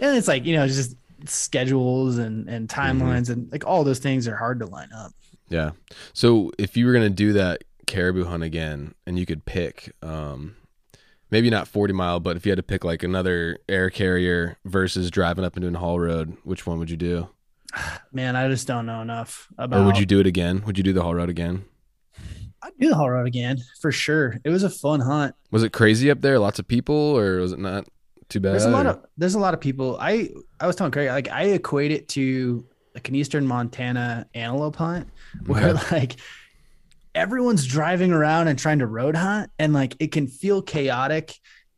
[0.00, 0.94] and it's like you know, just
[1.26, 3.02] schedules and and Mm-hmm.
[3.02, 5.12] timelines and like all those things are hard to line up.
[5.48, 5.70] Yeah.
[6.12, 10.56] So if you were gonna do that caribou hunt again, and you could pick, um,
[11.30, 15.10] maybe not forty mile, but if you had to pick like another air carrier versus
[15.10, 17.28] driving up and doing haul road, which one would you do?
[18.12, 19.80] Man, I just don't know enough about.
[19.80, 20.62] Or would you do it again?
[20.66, 21.64] Would you do the haul road again?
[22.62, 24.38] I'd do the haul road again for sure.
[24.44, 25.34] It was a fun hunt.
[25.52, 26.38] Was it crazy up there?
[26.40, 27.86] Lots of people, or was it not
[28.28, 28.52] too bad?
[28.52, 29.96] There's a lot of there's a lot of people.
[30.00, 32.64] I I was telling Craig like I equate it to
[32.94, 35.08] like an eastern Montana antelope hunt
[35.46, 35.96] where Okay.
[36.00, 36.16] like
[37.14, 41.34] everyone's driving around and trying to road hunt and like it can feel chaotic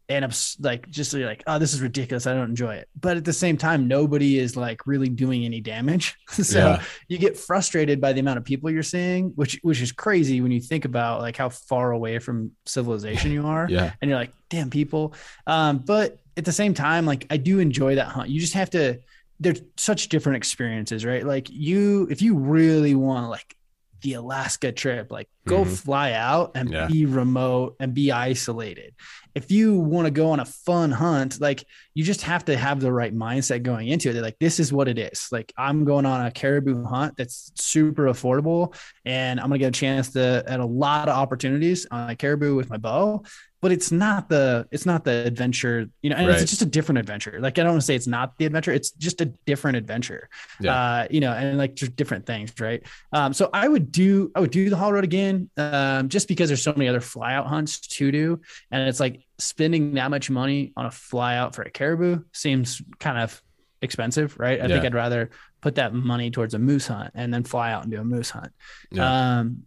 [0.08, 3.24] and abs- like just like oh this is ridiculous I don't enjoy it but at
[3.24, 6.82] the same time nobody is like really doing any damage so Yeah.
[7.08, 10.50] you get frustrated by the amount of people you're seeing which which is crazy when
[10.50, 14.32] you think about like how far away from civilization you are yeah, and you're like,
[14.48, 15.14] damn people.
[15.46, 18.30] Um, but at the same time, like I do enjoy that hunt.
[18.30, 18.98] You just have to.
[19.38, 21.24] There's such different experiences, right?
[21.24, 23.54] Like you, if you really want like
[24.00, 25.78] the Alaska trip, like go Mhm.
[25.84, 26.86] fly out and Yeah.
[26.86, 28.94] be remote and be isolated.
[29.34, 31.62] If you want to go on a fun hunt, like
[31.94, 34.14] you just have to have the right mindset going into it.
[34.14, 35.28] They're like, this is what it is.
[35.30, 38.74] Like I'm going on a caribou hunt that's super affordable,
[39.04, 42.56] and I'm gonna get a chance to at a lot of opportunities on a caribou
[42.56, 43.22] with my bow
[43.62, 46.40] but it's not the it's not the adventure you know and Right.
[46.40, 47.38] it's just a different adventure.
[47.40, 50.28] Like i don't want to say it's not the adventure it's just a different adventure.
[50.60, 50.74] Yeah.
[50.74, 52.82] uh you know and like just different things right?
[53.12, 56.48] Um so i would do i would do the haul road again um just because
[56.48, 60.72] there's so many other flyout hunts to do and it's like spending that much money
[60.76, 63.42] on a flyout for a caribou seems kind of
[63.82, 64.60] expensive right?
[64.60, 65.30] I think i'd rather
[65.62, 68.30] put that money towards a moose hunt and then fly out and do a moose
[68.30, 68.50] hunt.
[68.90, 69.64] Yeah, um,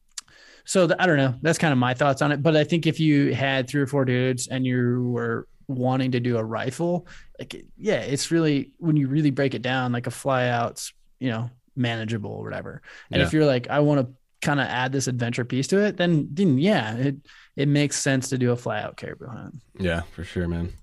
[0.66, 1.36] so th- I don't know.
[1.42, 2.42] That's kind of my thoughts on it.
[2.44, 6.20] But I think if you had three or four dudes and you were wanting to
[6.20, 7.08] do a rifle,
[7.40, 11.30] like yeah, it's really when you really break it down, like a fly out's you
[11.30, 12.82] know manageable or whatever.
[13.12, 13.28] And Yeah.
[13.28, 14.14] if you're like, I want to
[14.46, 17.16] kind of add this adventure piece to it, then then yeah, it
[17.56, 19.56] it makes sense to do a fly out caribou hunt.
[19.80, 20.74] yeah, for sure, man.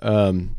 [0.00, 0.56] Um,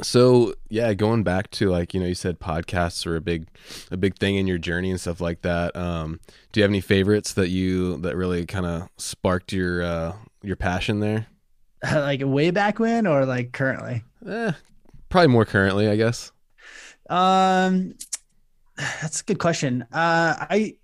[0.00, 3.46] so yeah, going back to like you know, you said podcasts are a big,
[3.90, 5.76] a big thing in your journey and stuff like that.
[5.76, 6.20] Um,
[6.52, 10.56] do you have any favorites that you that really kind of sparked your uh your
[10.56, 11.26] passion there?
[11.92, 14.02] like way back when or like currently.
[14.26, 14.52] Eh,
[15.08, 16.32] probably more currently, I guess.
[17.10, 17.94] Um,
[18.76, 19.82] that's a good question.
[19.92, 20.76] Uh, I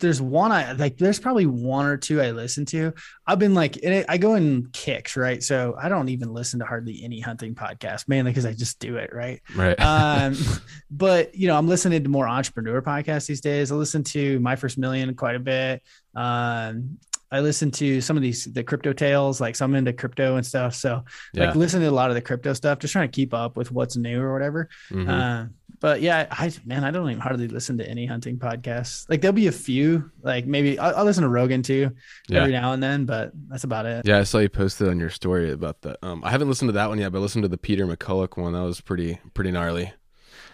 [0.00, 0.96] there's one I like.
[0.98, 2.92] There's probably one or two I listen to.
[3.26, 5.42] I've been like, it, I go in kicks, right?
[5.42, 8.96] So I don't even listen to hardly any hunting podcast, mainly because I just do
[8.96, 9.40] it, right?
[9.54, 9.78] Right.
[9.80, 10.36] um,
[10.90, 13.72] but you know, I'm listening to more entrepreneur podcasts these days.
[13.72, 15.82] I listen to My First Million quite a bit.
[16.14, 16.98] Um,
[17.30, 20.74] I listen to some of these the crypto tales, like some into crypto and stuff.
[20.76, 21.46] So Yeah.
[21.46, 23.72] like listen to a lot of the crypto stuff, just trying to keep up with
[23.72, 24.68] what's new or whatever.
[24.92, 25.08] Mhm.
[25.08, 25.48] Uh,
[25.80, 29.08] but yeah, I man, I don't even hardly listen to any hunting podcasts.
[29.08, 31.90] Like there'll be a few, like maybe I'll, I'll listen to Rogan too
[32.28, 32.40] Yeah.
[32.40, 34.06] every now and then, but that's about it.
[34.06, 35.98] Yeah, I saw you posted on your story about that.
[36.02, 38.36] Um, I haven't listened to that one yet, but I listened to the Peter McCullough
[38.36, 38.52] one.
[38.52, 39.92] That was pretty pretty gnarly.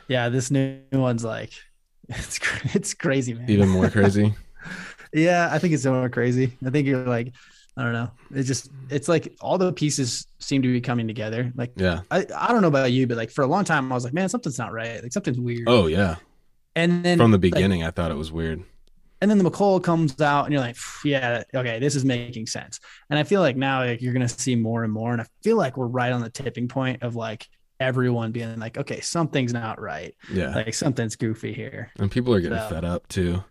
[0.08, 1.52] Yeah, this new one's like
[2.08, 2.38] it's
[2.74, 3.48] it's crazy, man.
[3.48, 4.34] Even more crazy.
[5.12, 6.56] yeah, I think it's more crazy.
[6.64, 7.34] I think you're like,
[7.76, 8.10] I don't know.
[8.34, 11.50] It's just it's like all the pieces seem to be coming together.
[11.54, 12.00] Like Yeah.
[12.10, 14.12] I, I don't know about you, but like for a long time I was like,
[14.12, 15.02] man, something's not right.
[15.02, 15.64] Like something's weird.
[15.68, 16.16] Oh yeah.
[16.76, 18.62] and then From the like, beginning, I thought it was weird.
[19.22, 22.78] and then the McCall comes out and you're like, yeah, okay, this is making sense.
[23.08, 25.12] And I feel like now like, you're gonna see more and more.
[25.12, 27.48] And I feel like we're right on the tipping point of like
[27.80, 30.14] everyone being like, okay, something's not right.
[30.30, 30.54] Yeah.
[30.54, 31.90] Like something's goofy here.
[31.98, 33.42] and people are getting So- fed up too.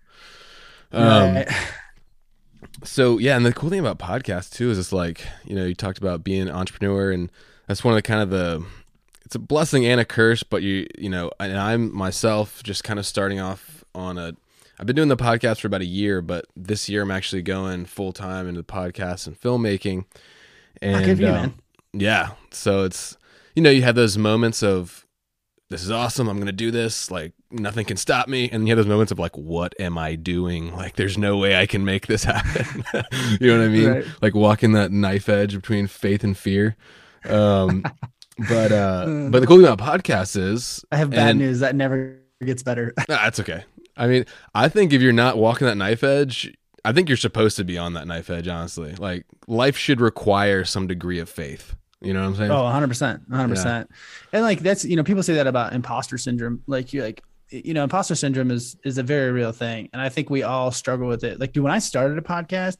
[0.91, 1.03] Um,
[1.35, 1.47] Right.
[2.83, 5.75] So yeah, and the cool thing about podcasts too is it's like you know you
[5.75, 7.31] talked about being an entrepreneur, and
[7.67, 8.65] that's one of the kind of the
[9.25, 10.43] it's a blessing and a curse.
[10.43, 14.35] But you you know, and I'm myself just kind of starting off on a.
[14.79, 17.85] I've been doing the podcast for about a year, but this year I'm actually going
[17.85, 20.05] full time into the podcast and filmmaking.
[20.81, 21.53] And you, um, man.
[21.93, 23.15] yeah, so it's
[23.55, 25.05] you know you have those moments of
[25.69, 26.27] this is awesome.
[26.27, 27.11] I'm gonna do this.
[27.11, 28.49] Like nothing can stop me.
[28.51, 30.75] And you have those moments of like, what am I doing?
[30.75, 32.83] Like there's no way I can make this happen.
[33.39, 33.89] you know what I mean?
[33.89, 34.05] Right.
[34.21, 36.75] Like walking that knife edge between faith and fear.
[37.29, 37.83] Um,
[38.49, 41.59] but uh, but the cool thing about podcasts is I have bad and- news.
[41.59, 42.93] That never gets better.
[43.09, 43.63] Nah, that's okay.
[43.97, 46.51] I mean, I think if you're not walking that knife edge,
[46.85, 48.47] I think you're supposed to be on that knife edge.
[48.47, 51.75] Honestly, like life should require some degree of faith.
[52.01, 52.51] You know what I'm saying?
[52.51, 53.27] Oh, 100%.
[53.29, 53.87] 100%.
[54.33, 56.63] And like that's, you know, people say that about imposter syndrome.
[56.65, 59.89] Like you like you know, imposter syndrome is is a very real thing.
[59.93, 61.39] And I think we all struggle with it.
[61.39, 62.77] Like dude, when I started a podcast,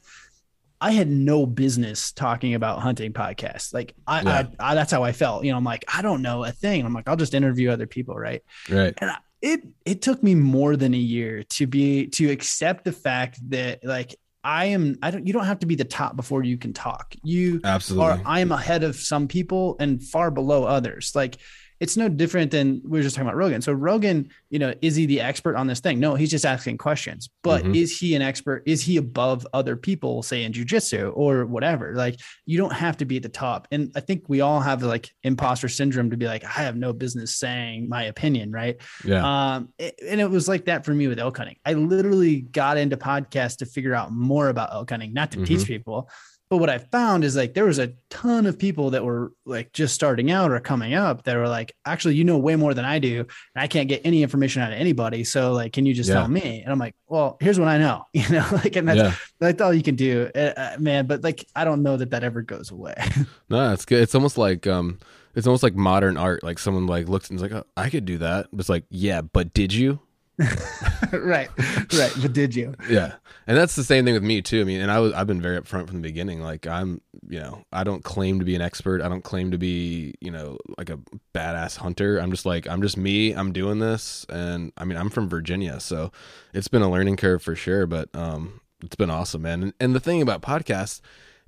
[0.80, 3.72] I had no business talking about hunting podcasts.
[3.72, 4.46] Like I, Yeah.
[4.58, 5.44] I, I that's how I felt.
[5.44, 6.84] You know, I'm like, I don't know a thing.
[6.84, 8.42] I'm like, I'll just interview other people, right?
[8.68, 8.94] Right.
[8.98, 12.92] and I, it it took me more than a year to be to accept the
[12.92, 16.42] fact that like I am I don't you don't have to be the top before
[16.44, 17.14] you can talk.
[17.22, 18.20] You Absolutely.
[18.20, 21.12] or I am ahead of some people and far below others.
[21.14, 21.38] Like
[21.82, 23.60] it's no different than we were just talking about Rogan.
[23.60, 25.98] So Rogan, you know, is he the expert on this thing?
[25.98, 27.28] No, he's just asking questions.
[27.42, 27.74] But Mhm.
[27.74, 28.62] is he an expert?
[28.66, 31.92] Is he above other people, say in jujitsu or whatever?
[31.96, 33.66] Like you don't have to be at the top.
[33.72, 36.92] And I think we all have like imposter syndrome to be like, I have no
[36.92, 38.76] business saying my opinion, right?
[39.04, 39.54] yeah.
[39.56, 41.56] Um, and it was like that for me with elk hunting.
[41.66, 45.46] I literally got into podcasts to figure out more about elk hunting, not to Mhm.
[45.46, 46.08] teach people.
[46.52, 49.72] But what I found is like there was a ton of people that were like
[49.72, 52.84] just starting out or coming up that were like, actually, you know way more than
[52.84, 55.24] I do, and I can't get any information out of anybody.
[55.24, 56.16] So like, can you just Yeah.
[56.16, 56.60] tell me?
[56.62, 59.14] And I'm like, well, here's what I know, you know, like, and that's yeah.
[59.40, 61.06] that's all you can do, uh, uh, man.
[61.06, 62.96] But like, I don't know that that ever goes away.
[63.48, 64.02] No, that's good.
[64.02, 64.98] It's almost like um,
[65.34, 66.42] it's almost like modern art.
[66.44, 68.48] Like someone like looks and is like, oh, I could do that.
[68.52, 70.00] But it's like, yeah, but did you?
[71.12, 72.12] right, right.
[72.20, 72.74] But did you?
[72.88, 73.14] Yeah,
[73.46, 74.62] and that's the same thing with me too.
[74.62, 76.40] I mean, and I was I've been very upfront from the beginning.
[76.40, 79.02] Like I'm, you know, I don't claim to be an expert.
[79.02, 80.98] I don't claim to be, you know, like a
[81.34, 82.18] badass hunter.
[82.18, 83.32] I'm just like I'm just me.
[83.32, 86.10] I'm doing this, and I mean, I'm from Virginia, so
[86.54, 87.86] it's been a learning curve for sure.
[87.86, 89.62] But um, it's been awesome, man.
[89.62, 91.00] And, and the thing about podcasts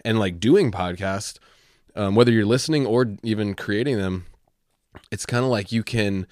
[0.05, 1.39] and like doing podcasts,
[1.97, 4.27] um, whether you're listening or even creating them,
[5.11, 6.27] it's kind of like you can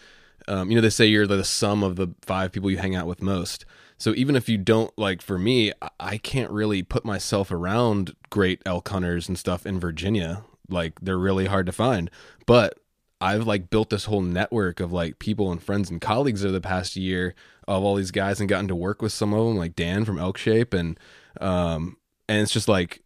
[0.48, 3.06] um, you know they say you're the sum of the five people you hang out
[3.06, 3.64] with most.
[3.98, 8.60] So even if you don't like for me I- can't really put myself around great
[8.66, 10.44] elk hunters and stuff in virginia.
[10.68, 12.10] Like they're really hard to find.
[12.46, 12.78] But
[13.20, 16.60] i've like built this whole network of like people and friends and colleagues over the
[16.60, 17.36] past year
[17.68, 20.18] of all these guys and gotten to work with some of them like dan from
[20.18, 20.74] elk shape.
[20.74, 20.98] And
[21.40, 21.96] um
[22.28, 23.02] and it's just like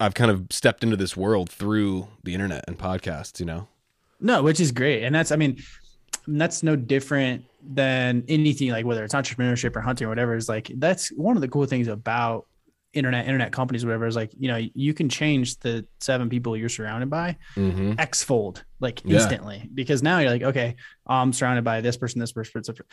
[0.00, 3.68] i've kind of stepped into this world through the internet and podcasts you know?
[4.20, 5.04] No, which is great.
[5.04, 5.58] And that's, I mean,
[6.28, 10.34] that's no different than anything like whether it's entrepreneurship or hunting or whatever.
[10.34, 12.46] Is like that's one of the cool things about
[12.92, 16.68] internet, internet companies, whatever, is like, you know, you can change the seven people you're
[16.68, 17.94] surrounded by mm-hmm.
[17.98, 19.16] X fold like Yeah.
[19.16, 22.86] instantly because now you're like, okay, I'm surrounded by this person, this person, this person.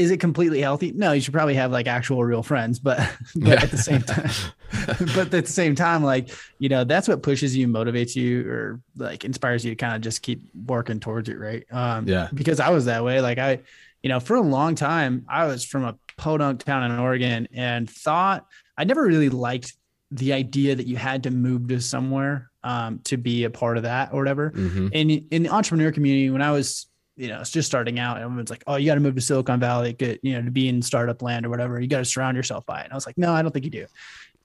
[0.00, 0.92] Is it completely healthy?
[0.92, 2.98] No, you should probably have like actual real friends, but,
[3.36, 3.62] but Yeah.
[3.62, 4.30] at the same time,
[5.14, 8.80] but at the same time, like, you know, that's what pushes you, motivates you, or
[8.96, 11.38] like inspires you to kind of just keep working towards it.
[11.38, 11.64] Right.
[11.70, 12.28] Um, Yeah.
[12.32, 13.20] because I was that way.
[13.20, 13.60] Like, I,
[14.02, 17.88] you know, for a long time, I was from a podunk town in Oregon and
[17.88, 18.46] thought
[18.78, 19.74] I never really liked
[20.10, 23.84] the idea that you had to move to somewhere um, to be a part of
[23.84, 24.50] that or whatever.
[24.50, 24.88] Mm-hmm.
[24.92, 26.86] And in the entrepreneur community, when I was,
[27.20, 29.20] you know, it's just starting out, And everyone's like, "Oh, you got to move to
[29.20, 31.78] Silicon Valley, get you know, to be in startup land or whatever.
[31.78, 33.66] You got to surround yourself by it." And I was like, "No, I don't think
[33.66, 33.86] you do."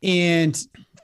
[0.04, 0.62] And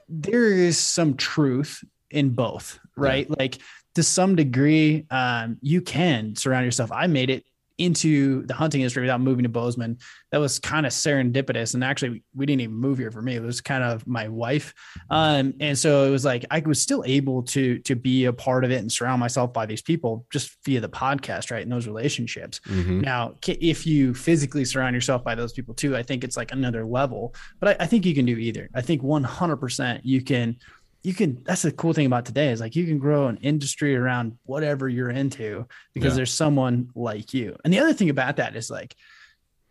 [0.08, 3.26] there is some truth in both, right?
[3.38, 3.58] Like
[3.94, 6.92] to some degree, um, you can surround yourself.
[6.92, 7.44] I made it
[7.82, 9.98] into the hunting industry without moving to Bozeman.
[10.30, 11.74] That was kind of serendipitous.
[11.74, 13.36] And actually, we didn't even move here for me.
[13.36, 14.72] It was kind of my wife.
[15.10, 18.64] Um, and so it was like I was still able to to be a part
[18.64, 21.62] of it and surround myself by these people just via the podcast, right?
[21.62, 22.60] And those relationships.
[22.68, 23.00] Mm-hmm.
[23.00, 26.84] Now, if you physically surround yourself by those people too, I think it's like another
[26.84, 27.34] level.
[27.60, 28.68] But I, I think you can do either.
[28.74, 30.56] I think 100% you can
[31.02, 33.96] you can that's the cool thing about today is like you can grow an industry
[33.96, 36.16] around whatever you're into because Yeah.
[36.18, 37.56] there's someone like you.
[37.64, 38.94] And the other thing about that is like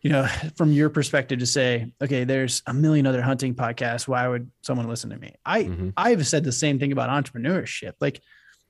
[0.01, 0.25] you know
[0.57, 4.07] from your perspective to say okay there's a million other hunting podcasts.
[4.07, 5.35] Why would someone listen to me?
[5.45, 5.93] I Mhm.
[5.95, 7.93] i've said the same thing about entrepreneurship.
[8.01, 8.21] Like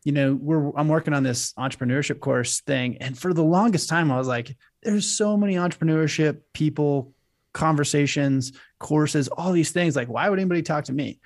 [0.04, 2.97] you know we're i'm working on this entrepreneurship course thing.
[2.97, 7.13] And for the longest time i was like there's so many entrepreneurship people
[7.54, 9.95] conversations courses all these things.
[9.95, 11.19] Like why would anybody talk to me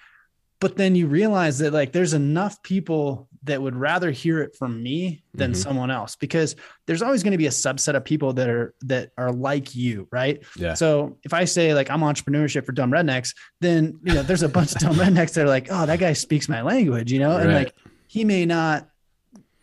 [0.59, 4.81] but then you realize that like there's enough people that would rather hear it from
[4.81, 5.55] me than Mhm.
[5.55, 6.55] someone else because
[6.87, 10.07] there's always going to be a subset of people that are that are like you
[10.11, 10.73] right Yeah.
[10.73, 14.49] so if i say like i'm entrepreneurship for dumb rednecks then you know there's a
[14.49, 17.37] bunch of dumb rednecks that are like oh that guy speaks my language you know
[17.37, 17.73] and like
[18.07, 18.87] he may not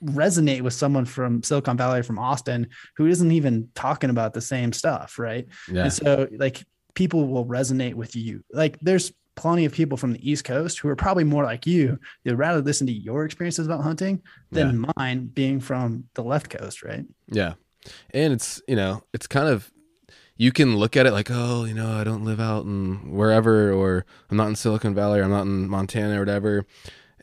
[0.04, 4.72] resonate with someone from silicon valley from austin who isn't even talking about the same
[4.72, 5.84] stuff right Yeah.
[5.84, 6.62] and so like
[6.94, 8.44] people will resonate with you.
[8.52, 11.98] Like there's plenty of people from the East Coast who are probably more like you.
[12.24, 16.82] They'd rather listen to your experiences about hunting than mine being from the left coast,
[16.82, 17.04] right?
[17.28, 17.54] Yeah.
[18.10, 19.72] And it's, you know, it's kind of
[20.36, 23.72] you can look at it like, oh, you know, I don't live out in wherever
[23.72, 26.66] or I'm not in Silicon Valley or I'm not in Montana or whatever.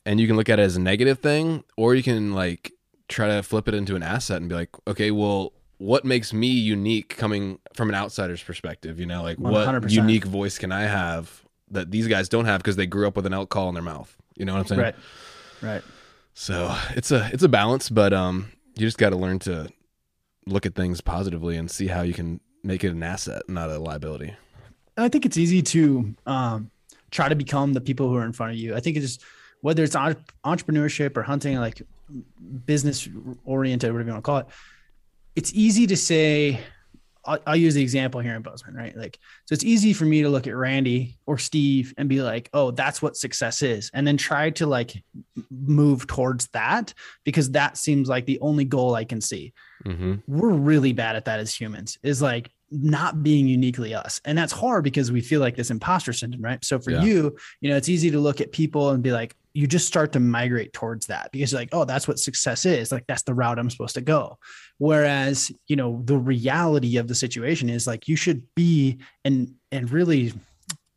[0.05, 2.71] And you can look at it as a negative thing or you can like
[3.07, 6.47] try to flip it into an asset and be like, okay, well, what makes me
[6.47, 9.89] unique coming from an outsider's perspective, you know, like what 100%.
[9.91, 13.25] unique voice can I have that these guys don't have because they grew up with
[13.25, 14.15] an elk call in their mouth.
[14.35, 14.81] You know what I'm saying?
[14.81, 14.95] Right.
[15.61, 15.81] Right.
[16.33, 19.69] So it's a it's a balance, but um, you just got to learn to
[20.45, 23.77] look at things positively and see how you can make it an asset, not a
[23.77, 24.33] liability.
[24.97, 26.71] And I think it's easy to um,
[27.11, 28.75] try to become the people who are in front of you.
[28.75, 29.23] I think it's just
[29.61, 31.81] whether it's entrepreneurship or hunting, like
[32.65, 33.07] business
[33.43, 34.47] oriented, whatever you want to call it.
[35.35, 36.59] It's easy to say.
[37.29, 38.95] I'll, I'll use the example here in Bozeman, right?
[38.97, 42.49] Like, so it's easy for me to look at Randy or Steve and be like,
[42.53, 45.01] "Oh, that's what success is," and then try to like
[45.49, 49.53] move towards that because that seems like the only goal I can see
[49.85, 50.15] Mm-hmm.
[50.27, 54.51] we're really bad at that as humans is like not being uniquely us and that's
[54.51, 57.01] hard because we feel like this imposter syndrome right so for Yeah.
[57.03, 60.11] you you know it's easy to look at people and be like you just start
[60.13, 62.91] to migrate towards that because you're like oh that's what success is.
[62.91, 64.37] Like that's the route i'm supposed to go.
[64.77, 69.89] Whereas you know the reality of the situation is like you should be and and
[69.91, 70.33] really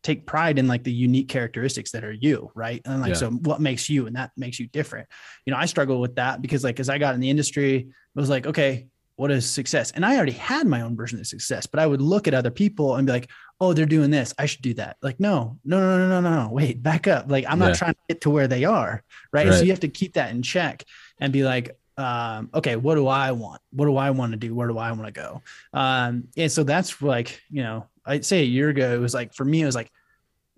[0.03, 2.81] take pride in like the unique characteristics that are you right?
[2.85, 3.15] And like Yeah.
[3.15, 5.07] so what makes you and that makes you different.
[5.45, 8.19] You know i struggle with that because like as i got in the industry it
[8.19, 9.91] was like okay what is success?
[9.91, 12.51] And i already had my own version of success but i would look at other
[12.51, 13.29] people and be like
[13.63, 14.33] oh they're doing this.
[14.37, 14.97] I should do that.
[15.01, 16.49] Like no no no no no no no.
[16.51, 17.29] Wait back up.
[17.31, 17.67] Like i'm Yeah.
[17.69, 19.47] not trying to get to where they are right?
[19.47, 19.55] Right.
[19.57, 20.83] so you have to keep that in check
[21.19, 23.61] and be like um, okay what do i want?
[23.71, 24.53] What do i want to do?
[24.55, 25.41] Where do i want to go?
[25.73, 29.33] Um, and so that's like you know i'd say a year ago it was like
[29.33, 29.89] for me it was like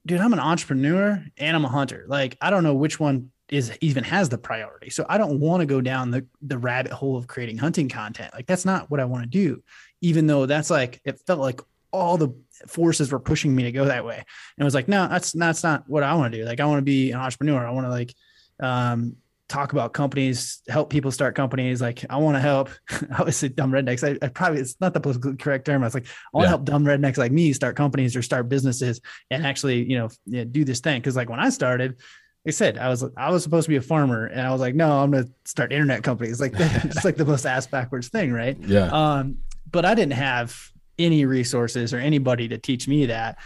[0.08, 2.06] dude i'm an entrepreneur and i'm a hunter.
[2.08, 4.89] Like i don't know which one is even has the priority.
[4.89, 8.34] So i don't want to go down the the rabbit hole of creating hunting content.
[8.34, 9.62] Like that's not what i want to do.
[10.02, 11.60] Even though that's like it felt like
[11.91, 12.30] all the
[12.68, 14.26] forces were pushing me to go that way and
[14.58, 16.78] it was like no that's that's not what i want to do like i want
[16.80, 18.13] to be an entrepreneur i want to like
[18.62, 19.15] um
[19.48, 22.70] talk about companies help people start companies like i want to help
[23.12, 25.86] i always say dumb rednecks I, I probably it's not the politically correct term i
[25.86, 26.50] was like i want to Yeah.
[26.50, 30.46] help dumb rednecks like me start companies or start businesses and actually you know yeah,
[30.50, 32.00] do this thing because like when i started like
[32.48, 34.75] I said I was I was supposed to be a farmer, and I was like,
[34.75, 36.40] no, I'm gonna start internet companies.
[36.40, 38.56] Like it's like the most ass backwards thing, right?
[38.60, 38.86] Yeah.
[38.92, 39.38] Um,
[39.71, 40.56] but I didn't have
[40.98, 43.37] any resources or anybody to teach me that.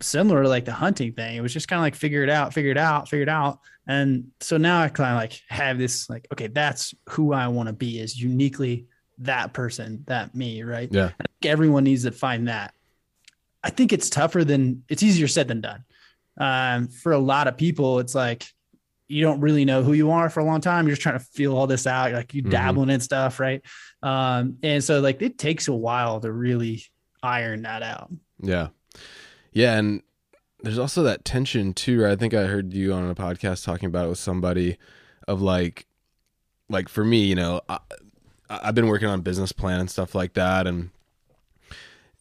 [0.00, 2.52] Similar to like the hunting thing, it was just kind of like figure it out,
[2.52, 3.60] figure it out, figure it out.
[3.86, 7.68] And so now I kind of like have this like, okay, that's who I want
[7.68, 8.86] to be is uniquely
[9.18, 10.88] that person, that me, right?
[10.92, 11.06] Yeah.
[11.06, 12.74] I think everyone needs to find that.
[13.64, 15.84] I think it's tougher than it's easier said than done.
[16.36, 18.46] Um, for a lot of people, it's like
[19.08, 20.86] you don't really know who you are for a long time.
[20.86, 22.12] You're just trying to feel all this out.
[22.12, 22.50] Like you Mhm.
[22.50, 23.62] dabbling in stuff, right?
[24.02, 26.84] Um, and so like it takes a while to really
[27.22, 28.12] iron that out.
[28.42, 28.68] Yeah.
[29.52, 29.78] Yeah.
[29.78, 30.02] And
[30.62, 32.02] there's also that tension too.
[32.02, 32.12] Right?
[32.12, 34.76] I think I heard you on a podcast talking about it with somebody
[35.26, 35.86] of like,
[36.68, 37.78] like for me, you know, I,
[38.50, 40.66] I've been working on business plan and stuff like that.
[40.66, 40.90] And,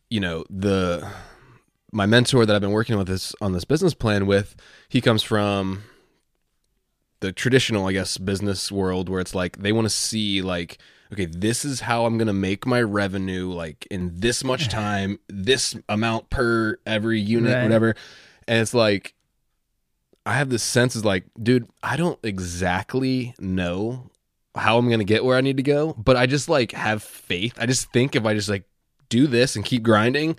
[0.10, 1.06] you know, the,
[1.92, 4.56] my mentor that I've been working with this on this business plan with,
[4.88, 5.84] he comes from
[7.20, 10.78] the traditional, I guess, business world where it's like they want to see like,
[11.12, 15.76] okay, this is how I'm gonna make my revenue like in this much time, this
[15.90, 17.64] amount per every unit, Right.
[17.64, 17.96] whatever.
[18.48, 19.14] And it's like
[20.26, 24.10] I have this sense is like, dude, I don't exactly know
[24.56, 27.54] how I'm gonna get where I need to go, but I just like have faith.
[27.60, 28.64] I just think if I just like
[29.10, 30.36] do this and keep grinding,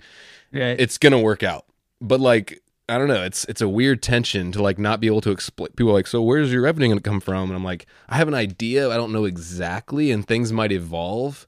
[0.53, 0.79] Right.
[0.79, 1.65] it's gonna work out.
[2.01, 5.21] But like I don't know, it's it's a weird tension to like not be able
[5.21, 5.69] to explain.
[5.75, 7.49] People are like, so where's your revenue gonna come from?
[7.49, 11.45] And I'm like, I have an idea, I don't know exactly, and things might evolve.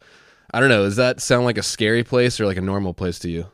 [0.54, 0.84] I don't know.
[0.84, 3.48] Does that sound like a scary place or like a normal place to you?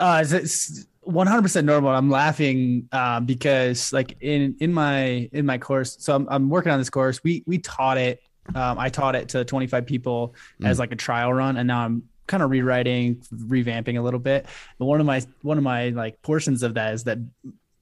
[0.00, 1.90] Uh, it's- it's 100% normal.
[1.90, 6.70] I'm laughing uh, because, like, in in my in my course, so I'm, I'm working
[6.72, 7.22] on this course.
[7.24, 8.20] We we taught it.
[8.54, 12.02] Um, I taught it to 25 people as like a trial run, and now I'm
[12.32, 14.46] kind of rewriting, revamping a little bit.
[14.78, 17.18] But one of my one of my like portions of that is that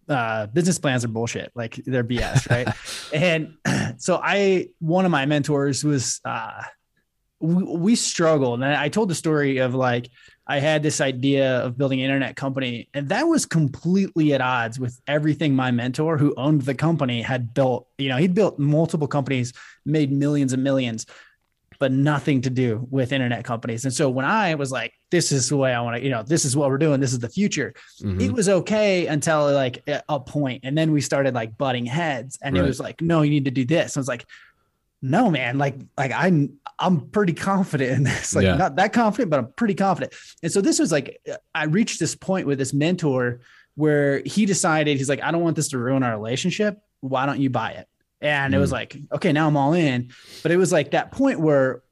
[0.08, 1.52] uh, business plans are bullshit.
[1.54, 2.68] Like they're BS, right?
[3.14, 3.56] and
[4.02, 6.64] so I one of my mentors was uh,
[7.38, 10.10] we, we struggled, and I told the story of like
[10.48, 14.80] I had this idea of building an internet company, and that was completely at odds
[14.80, 17.86] with everything my mentor, who owned the company, had built.
[17.98, 19.52] You know, he'd built multiple companies,
[19.86, 21.06] made millions and millions,
[21.80, 23.84] but nothing to do with internet companies.
[23.84, 26.22] And so when I was like, "This is the way I want to," you know,
[26.22, 27.00] this is what we're doing.
[27.00, 27.74] This is the future.
[28.02, 28.20] Mhm.
[28.20, 32.56] It was okay until like a- point, and then we started like butting heads, and
[32.56, 34.24] it was like, "No, you need to do this." I was like.
[35.02, 35.56] No, man.
[35.56, 38.34] Like, like I'm, I'm pretty confident in this.
[38.34, 38.56] Like, Yeah.
[38.56, 40.12] not that confident, but I'm pretty confident.
[40.42, 41.18] And so this was like,
[41.54, 43.40] I reached this point with this mentor
[43.76, 46.82] where he decided he's like, I don't want this to ruin our relationship.
[47.00, 47.88] Why don't you buy it?
[48.20, 48.74] And it was Mm.
[48.74, 50.10] like, okay, now I'm all in.
[50.42, 51.82] But it was like that point where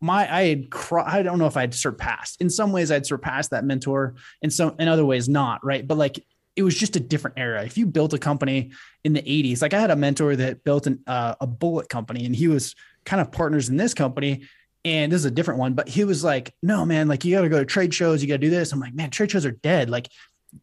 [0.00, 2.40] my I had cro- I don't know if I'd surpassed.
[2.40, 4.14] In some ways, I'd surpassed that mentor.
[4.42, 5.86] In some in other ways, not right.
[5.86, 6.24] But like
[6.56, 7.64] it was just a different era.
[7.64, 8.70] If you built a company
[9.02, 12.24] in the 80s, like I had a mentor that built an, uh, a bullet company,
[12.26, 14.42] and he was kind of partners in this company
[14.86, 17.42] and this is a different one but he was like no man like you got
[17.42, 19.44] to go to trade shows you got to do this i'm like man trade shows
[19.46, 20.08] are dead like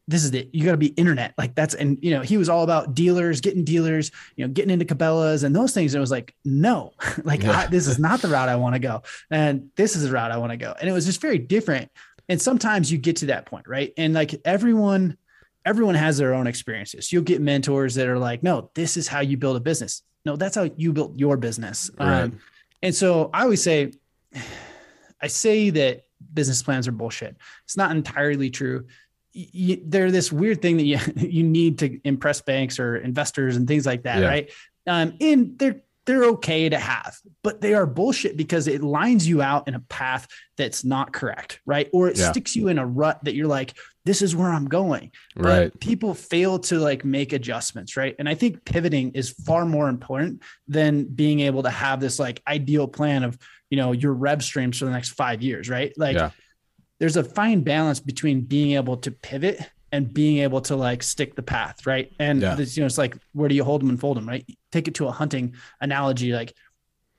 [0.07, 0.49] this is it.
[0.53, 1.33] You got to be internet.
[1.37, 4.71] Like that's and you know he was all about dealers getting dealers you know getting
[4.71, 5.93] into cabela's and those things.
[5.93, 7.59] And it was like no like Yeah.
[7.59, 9.03] I, this is not the route i want to go.
[9.29, 10.73] And this is the route i want to go.
[10.79, 11.89] And it was just very different.
[12.29, 13.93] And sometimes you get to that point right?
[13.97, 15.17] And like everyone
[15.65, 17.11] everyone has their own experiences.
[17.11, 20.03] You'll get mentors that are like no this is how you build a business.
[20.25, 21.89] No that's how you built your business.
[21.97, 22.23] Right.
[22.23, 22.39] um,
[22.81, 23.91] and so I always say,
[25.21, 27.37] I say that business plans are bullshit.
[27.65, 28.87] It's not entirely true.
[29.36, 33.55] Y- y- they're this weird thing that you you need to impress banks or investors
[33.55, 34.27] and things like that, Yeah.
[34.27, 34.51] right?
[34.88, 39.41] Um, and they're they're okay to have, but they are bullshit because it lines you
[39.43, 40.27] out in a path
[40.57, 41.89] that's not correct, right?
[41.93, 42.32] Or it Yeah.
[42.32, 45.79] sticks you in a rut that you're like, this is where I'm going but Right.
[45.79, 50.41] people fail to like make adjustments right and i think pivoting is far more important
[50.67, 53.38] than being able to have this like ideal plan of
[53.69, 56.32] you know your rev streams for the next five years right like Yeah.
[57.01, 59.59] There's a fine balance between being able to pivot
[59.91, 62.13] and being able to like stick the path right?
[62.19, 62.53] And Yeah.
[62.53, 64.45] this, you know it's like where do you hold them and fold them right?
[64.71, 66.53] Take it to a hunting analogy like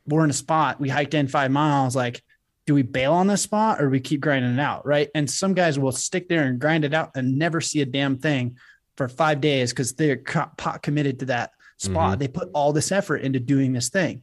[0.06, 2.22] we're in a spot we hiked in five miles like
[2.64, 5.08] do we bail on this spot or we keep grinding it out right?
[5.16, 8.18] And some guys will stick there and grind it out and never see a damn
[8.18, 8.56] thing
[8.96, 12.12] for five days because they're pot committed to that spot.
[12.12, 12.20] Mm-hmm.
[12.20, 14.22] They put all this effort into doing this thing.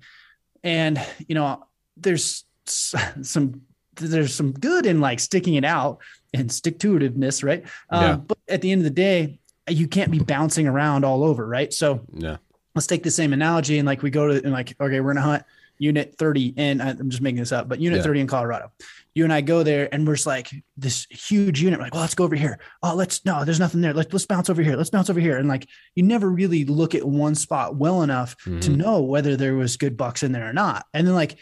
[0.63, 1.65] And you know
[1.97, 3.63] there's some
[3.99, 5.99] there's some good in like sticking it out
[6.33, 8.11] and stick to itiveness right Yeah.
[8.13, 11.45] um, but at the end of the day you can't be bouncing around all over
[11.45, 12.37] right so Yeah.
[12.75, 15.25] let's take the same analogy and like we go to and like okay we're gonna
[15.25, 15.43] hunt
[15.77, 18.03] unit 30 in i'm just making this up but unit Yeah.
[18.03, 18.71] 30 in colorado
[19.15, 22.01] you and i go there and we're just like this huge unit we're like well
[22.01, 24.75] let's go over here oh let's no there's nothing there let's let's bounce over here
[24.75, 28.35] let's bounce over here and like you never really look at one spot well enough
[28.43, 28.75] to Mhm.
[28.77, 31.37] know whether there was good bucks in there or not and then like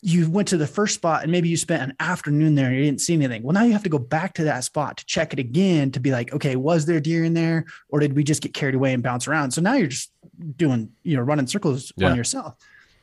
[0.00, 2.84] you went to the first spot and maybe you spent an afternoon there and you
[2.84, 3.42] didn't see anything.
[3.42, 6.00] Well, now you have to go back to that spot to check it again to
[6.00, 8.92] be like, okay, was there deer in there or did we just get carried away
[8.94, 9.50] and bounce around?
[9.50, 10.12] So now you're just
[10.56, 12.10] doing, you know, running circles Yeah.
[12.10, 12.54] on yourself.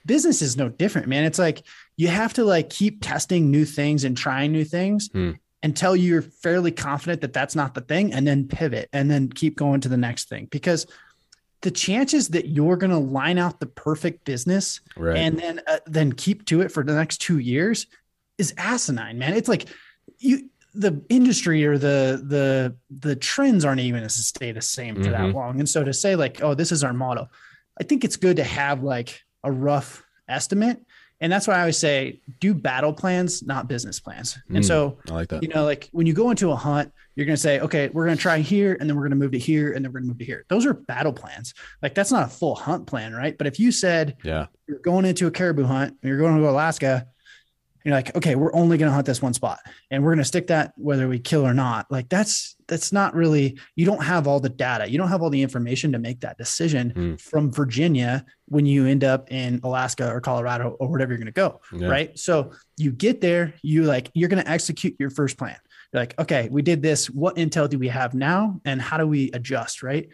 [0.05, 1.25] Business is no different, man.
[1.25, 1.63] It's like
[1.97, 5.31] you have to like keep testing new things and trying new things Hmm.
[5.63, 9.57] until you're fairly confident that that's not the thing and then pivot and then keep
[9.57, 10.85] going to the next thing because
[11.65, 15.17] the chances that you're going to line out the perfect business Right.
[15.17, 17.87] and then uh, then keep to it for the next two years
[18.37, 19.33] is asinine, man.
[19.33, 19.65] It's like
[20.19, 22.75] you the industry or the the
[23.07, 25.33] the trends aren't even going to stay the same for that Mhm.
[25.33, 25.59] long.
[25.59, 27.27] And so to say like, oh, this is our model,
[27.81, 30.77] I think it's good to have like a rough estimate.
[31.19, 34.37] And that's why I always say do battle plans, not business plans.
[34.49, 34.67] And Mm.
[34.67, 35.41] so I like that.
[35.41, 38.05] you know, like when you go into a hunt, you're going to say, okay, we're
[38.05, 39.99] going to try here and then we're going to move to here and then we're
[39.99, 40.45] going to move to here.
[40.49, 41.53] Those are battle plans.
[41.81, 43.37] Like that's not a full hunt plan, right?
[43.37, 44.47] But if you said yeah.
[44.67, 47.07] you're going into a caribou hunt and you're going to go to Alaska,
[47.85, 49.59] you're like, okay, we're only going to hunt this one spot
[49.91, 51.85] and we're going to stick that whether we kill or not.
[51.91, 54.89] Like that's, that's not really, you don't have all the data.
[54.89, 57.21] You don't have all the information to make that decision Mm.
[57.21, 61.31] from Virginia when you end up in Alaska or Colorado or whatever you're going to
[61.31, 61.87] go Yeah.
[61.87, 62.17] right?
[62.17, 65.57] So you get there, you like you're going to execute your first plan.
[65.95, 67.09] You're like, okay, we did this.
[67.09, 70.09] What intel do we have now, and how do we adjust, right?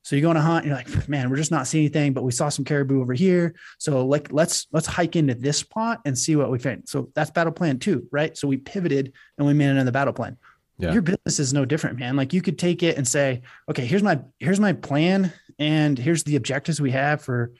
[0.00, 2.24] So you go on a hunt, you're like, man, we're just not seeing anything, but
[2.24, 3.54] we saw some caribou over here.
[3.76, 6.88] So like, let's let's hike into this spot and see what we find.
[6.88, 8.34] So that's battle plan two, right?
[8.34, 10.38] So we pivoted and we made another battle plan.
[10.78, 10.94] Yeah.
[10.94, 12.16] Your business is no different, man.
[12.16, 16.24] Like you could take it and say, okay, here's my here's my plan, and here's
[16.24, 17.52] the objectives we have for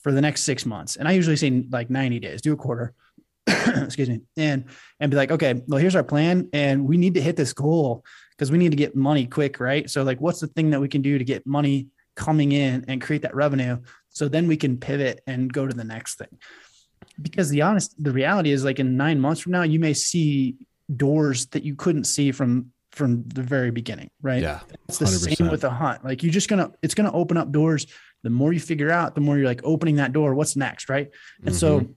[0.00, 0.96] for the next six months.
[0.96, 2.92] And I usually say like 90 days, do a quarter.
[3.48, 4.64] excuse me and
[5.00, 8.04] and be like okay well here's our plan and we need to hit this goal
[8.30, 9.88] because we need to get money quick right?
[9.88, 13.00] So like what's the thing that we can do to get money coming in and
[13.00, 13.78] create that revenue
[14.08, 16.38] so then we can pivot and go to the next thing?
[17.20, 20.56] Because the honest the reality is like in nine months from now you may see
[20.96, 24.42] doors that you couldn't see from from the very beginning right?
[24.42, 24.60] Yeah.
[24.88, 26.04] it's the same with a hunt.
[26.04, 27.86] Like you're just gonna it's gonna open up doors.
[28.24, 31.10] The more you figure out the more you're like opening that door what's next right?
[31.44, 31.92] And so Mm-hmm.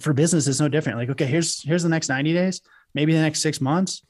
[0.00, 0.98] For business, it's no different.
[0.98, 2.60] Like, okay, here's here's the next 90 days,
[2.94, 4.02] maybe the next six months.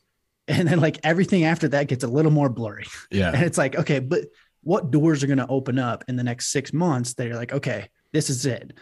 [0.46, 2.86] And then like everything after that gets a little more blurry.
[3.10, 3.32] Yeah.
[3.34, 4.22] And it's like, okay, but
[4.62, 7.52] what doors are going to open up in the next six months that you're like,
[7.52, 8.72] okay, this is it.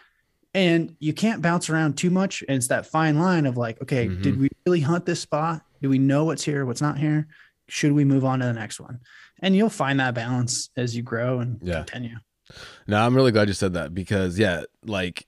[0.55, 2.43] And you can't bounce around too much.
[2.49, 4.23] And it's that fine line of like, okay, Mhm.
[4.23, 5.63] did we really hunt this spot?
[5.83, 7.27] Do we know what's here, what's not here?
[7.69, 9.01] Should we move on to the next one?
[9.43, 11.79] And you'll find that balance as you grow and Yeah.
[11.85, 12.17] continue.
[12.87, 15.27] No, I'm really glad you said that because yeah, like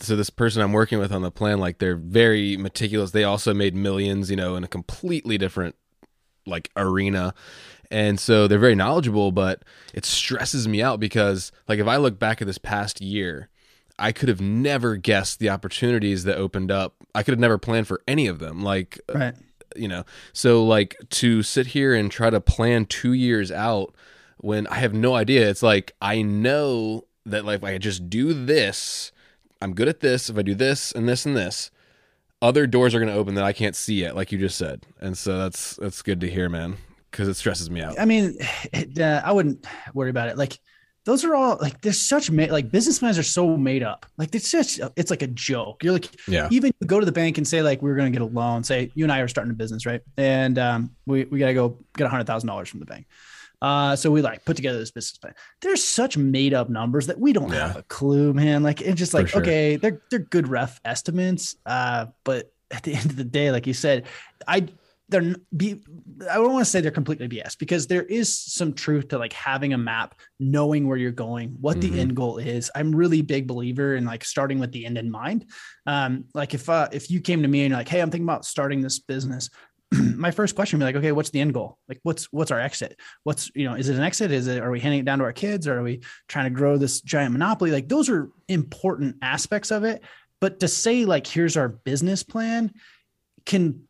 [0.00, 3.10] so this person I'm working with on the plan, like they're very meticulous.
[3.12, 5.74] They also made millions, you know, in a completely different
[6.46, 7.34] like arena.
[7.90, 9.62] And so they're very knowledgeable, but
[9.94, 13.48] it stresses me out because like if I look back at this past year,
[13.98, 16.94] I could have never guessed the opportunities that opened up.
[17.14, 18.62] I could have never planned for any of them.
[18.62, 19.34] Like uh, Right.
[19.76, 23.94] you know so like to sit here and try to plan two years out
[24.38, 28.32] when i have no idea it's like i know that like if i just do
[28.32, 29.12] this
[29.60, 31.70] i'm good at this if i do this and this and this
[32.42, 34.86] other doors are going to open that i can't see yet like you just said
[35.00, 36.76] and so that's that's good to hear man
[37.10, 38.36] because it stresses me out I mean,
[38.72, 40.38] it, uh, I wouldn't worry about it.
[40.38, 40.58] Like
[41.04, 44.06] those are all like there's such ma- like business plans are so made up.
[44.18, 45.82] Like it's just it's like a joke.
[45.82, 48.18] You're like yeah even you go to the bank and say like we're going to
[48.18, 48.64] get a loan.
[48.64, 50.02] Say you and I are starting a business, right?
[50.16, 53.06] And um, we we got to go get a hundred thousand dollars from the bank.
[53.62, 55.34] Uh, so we like put together this business plan.
[55.60, 57.68] There's such made up numbers that we don't Yeah.
[57.68, 58.62] have a clue, man.
[58.62, 59.42] Like it's just For like sure.
[59.42, 61.56] okay, they're they're good rough estimates.
[61.66, 64.06] Uh, but at the end of the day, like you said,
[64.48, 64.68] I
[65.10, 65.82] they're be
[66.30, 69.32] I don't want to say they're completely BS because there is some truth to like
[69.32, 71.80] having a map, knowing where you're going, what Mhm.
[71.80, 72.70] the end goal is.
[72.76, 75.46] I'm really big believer in like starting with the end in mind.
[75.84, 78.26] Um, like if uh, if you came to me and you're like, hey, I'm thinking
[78.26, 79.50] about starting this business.
[80.16, 81.78] my first question would be like, okay, what's the end goal?
[81.88, 82.98] Like, what's what's our exit?
[83.24, 84.30] What's you know, is it an exit?
[84.30, 85.66] Is it are we handing it down to our kids?
[85.66, 87.70] Or are we trying to grow this giant monopoly?
[87.70, 90.02] Like, those are important aspects of it.
[90.40, 92.72] But to say like, here's our business plan,
[93.46, 93.82] can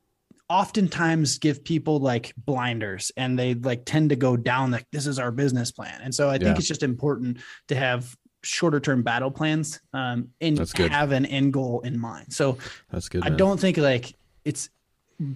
[0.49, 5.21] oftentimes give people like blinders and they like tend to go down like this is
[5.21, 6.55] our business plan and so i think Yeah.
[6.57, 7.39] it's just important
[7.69, 10.59] to have shorter term battle plans um and
[10.91, 12.59] have an end goal in mind so
[12.91, 13.39] that's good i man.
[13.39, 14.13] don't think like
[14.45, 14.71] it's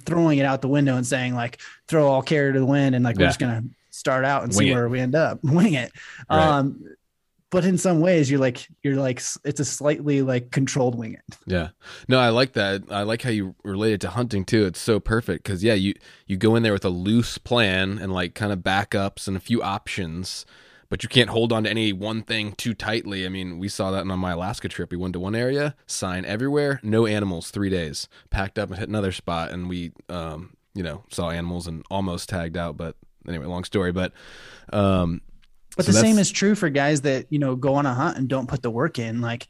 [0.05, 3.05] throwing it out the window and saying like throw all care to the wind and
[3.05, 4.75] like we're just gonna start out and Wing see it.
[4.75, 5.93] where we end up wing it
[6.31, 6.41] Right.
[6.43, 6.83] um
[7.51, 11.37] but in some ways you're like you're like it's a slightly like controlled wing it
[11.47, 11.69] Yeah.
[12.09, 12.83] No, I like that.
[12.91, 14.65] I like how you relate it to hunting too.
[14.67, 15.95] It's so perfect because yeah, you
[16.27, 19.41] you go in there with a loose plan and like kind of backups and a
[19.41, 20.45] few options,
[20.95, 23.27] but you can't hold on to any one thing too tightly.
[23.27, 24.93] I mean, we saw that on my Alaska trip.
[24.93, 28.09] We went to one area, sign everywhere, no animals, three days.
[28.31, 32.29] Packed up and hit another spot, and we um you know saw animals and almost
[32.29, 32.77] tagged out.
[32.77, 32.95] But
[33.27, 33.91] anyway, long story.
[33.91, 34.13] But
[34.73, 35.21] um
[35.77, 38.17] But So the same is true for guys that you know go on a hunt
[38.17, 39.21] and don't put the work in.
[39.21, 39.49] Like,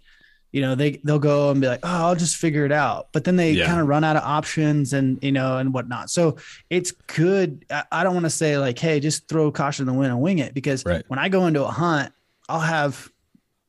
[0.55, 3.25] you know, they they'll go and be like, "Oh, I'll just figure it out," but
[3.25, 3.67] then they Yeah.
[3.67, 6.11] kind of run out of options and you know and whatnot.
[6.11, 6.37] So
[6.71, 7.65] it's good.
[7.91, 10.39] I, don't want to say like, "Hey, just throw caution to the wind and wing
[10.39, 11.05] it," because Right.
[11.09, 12.13] when I go into a hunt,
[12.49, 13.11] I'll have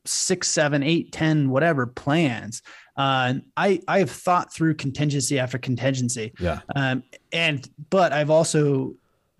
[0.06, 2.62] six, seven, eight, ten, whatever plans.
[2.96, 6.34] Uh, I I have thought through contingency after contingency.
[6.40, 6.60] Yeah.
[6.76, 7.02] Um,
[7.34, 8.94] and but I've also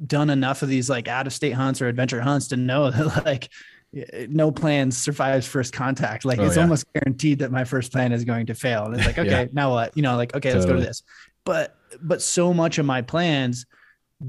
[0.06, 3.24] done enough of these like out of state hunts or adventure hunts to know that
[3.24, 3.50] like
[3.96, 6.26] Uh, no plan survives first contact.
[6.26, 6.64] Like Oh, it's yeah.
[6.64, 8.86] almost guaranteed that my first plan is going to fail.
[8.86, 9.46] And it's like, okay, Yeah.
[9.54, 9.96] now what?
[9.96, 11.04] You know, like, okay, let's go to this.
[11.46, 13.66] But but so much of my plans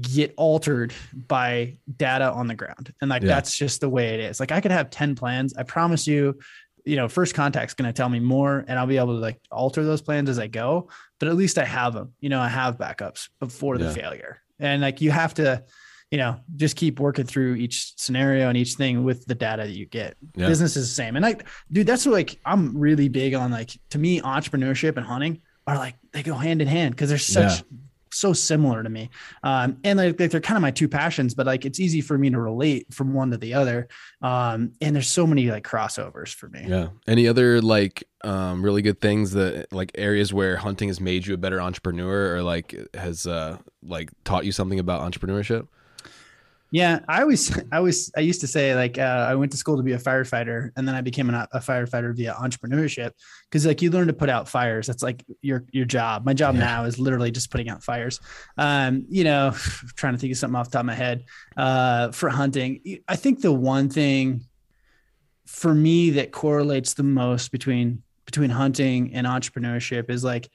[0.01, 0.93] get altered
[1.27, 2.93] by data on the ground.
[3.01, 3.29] And like Yeah.
[3.29, 4.39] that's just the way it is.
[4.39, 5.53] Like I could have 10 plans.
[5.57, 6.39] I promise you,
[6.85, 9.39] you know, first contact's going to tell me more and I'll be able to like
[9.51, 10.89] alter those plans as I go,
[11.19, 12.13] but at least I have them.
[12.21, 14.41] You know, I have backups before the failure.
[14.59, 15.63] And like you have to
[16.11, 19.75] you know, just keep working through each scenario and each thing with the data that
[19.75, 20.15] you get.
[20.35, 20.47] Yeah.
[20.47, 21.15] Business is the same.
[21.17, 21.35] And I,
[21.71, 25.75] dude, that's what, like, I'm really big on like, to me, entrepreneurship and hunting are
[25.75, 27.61] like, they go hand in hand because they're such,
[28.09, 29.09] so similar to me.
[29.43, 32.29] Um, and like, they're kind of my two passions, but like, it's easy for me
[32.29, 33.89] to relate from one to the other.
[34.21, 36.63] Um, and there's so many like crossovers for me.
[36.67, 36.87] Yeah.
[37.05, 41.33] Any other like um really good things that like areas where hunting has made you
[41.33, 45.67] a better entrepreneur or like has uh like taught you something about entrepreneurship?
[46.71, 49.77] Yeah, I always, I always, I used to say like uh, I went to school
[49.77, 53.11] to be a firefighter, and then I became an, a firefighter via entrepreneurship
[53.49, 54.87] because like you learn to put out fires.
[54.87, 56.25] That's like your your job.
[56.25, 56.61] My job Yeah.
[56.61, 58.19] now is literally just putting out fires.
[58.57, 59.51] Um, you know,
[59.95, 61.23] trying to think of something off the top of my head.
[61.55, 64.43] Uh, for hunting, I think the one thing
[65.45, 70.49] for me that correlates the most between between hunting and entrepreneurship is like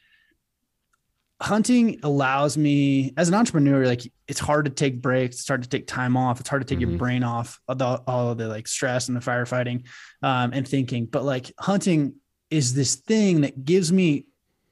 [1.42, 5.68] hunting allows me as an entrepreneur like it's hard to take breaks it's hard to
[5.68, 6.98] take time off it's hard to take your Mhm.
[6.98, 9.84] brain off of the, all of the like stress and the firefighting
[10.22, 11.06] um, and thinking.
[11.06, 12.14] But like hunting
[12.50, 14.26] is this thing that gives me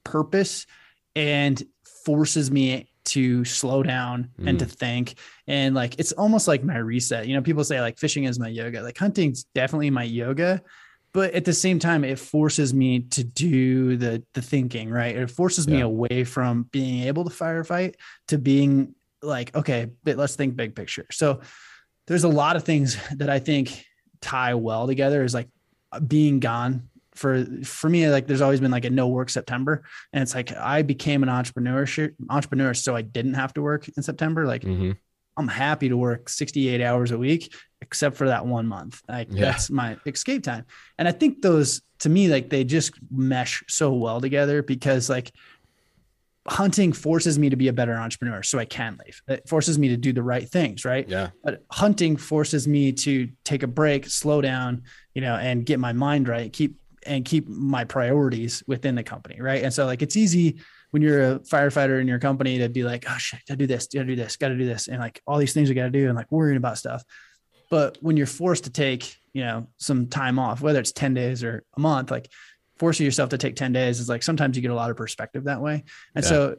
[0.05, 0.67] purpose
[1.17, 1.61] and
[2.07, 5.15] forces me to slow down and to think.
[5.49, 7.27] And like it's almost like my reset.
[7.27, 8.83] You know people say like fishing is my yoga.
[8.83, 10.63] Like hunting's definitely my yoga
[11.13, 15.17] but at the same time it forces me to do the the thinking right?
[15.17, 17.95] It forces me away from being able to firefight
[18.29, 21.07] to being like okay but let's think big picture.
[21.11, 21.41] So
[22.07, 23.85] there's a lot of things that i think
[24.21, 25.49] tie well together is like
[26.07, 29.83] being gone for for me like there's always been like a no work september.
[30.13, 34.03] And it's like i became an entrepreneurship entrepreneur so i didn't have to work in
[34.03, 34.47] september.
[34.47, 34.93] Like Mm-hmm.
[35.41, 39.03] I'm happy to work 68 hours a week, except for that one month.
[39.09, 39.47] Like Yeah.
[39.47, 40.65] that's my escape time.
[40.99, 45.33] And I think those to me, like they just mesh so well together because like
[46.49, 49.21] hunting forces me to be a better entrepreneur so I can leave.
[49.29, 51.07] It forces me to do the right things, right?
[51.09, 51.31] Yeah.
[51.45, 54.83] But hunting forces me to take a break, slow down,
[55.15, 56.77] you know, and get my mind right, keep
[57.07, 59.63] and keep my priorities within the company, right?
[59.63, 60.61] And so like it's easy
[60.91, 63.87] when you're a firefighter in your company to be like, oh shit, gotta do this,
[63.87, 66.17] gotta do this, gotta do this, and like all these things you gotta do, and
[66.17, 67.05] like worrying about stuff.
[67.71, 71.45] But when you're forced to take, you know, some time off, whether it's 10 days
[71.45, 72.29] or a month, like
[72.79, 75.45] forcing yourself to take 10 days is like sometimes you get a lot of perspective
[75.45, 75.85] that way.
[76.15, 76.29] And Yeah.
[76.29, 76.57] so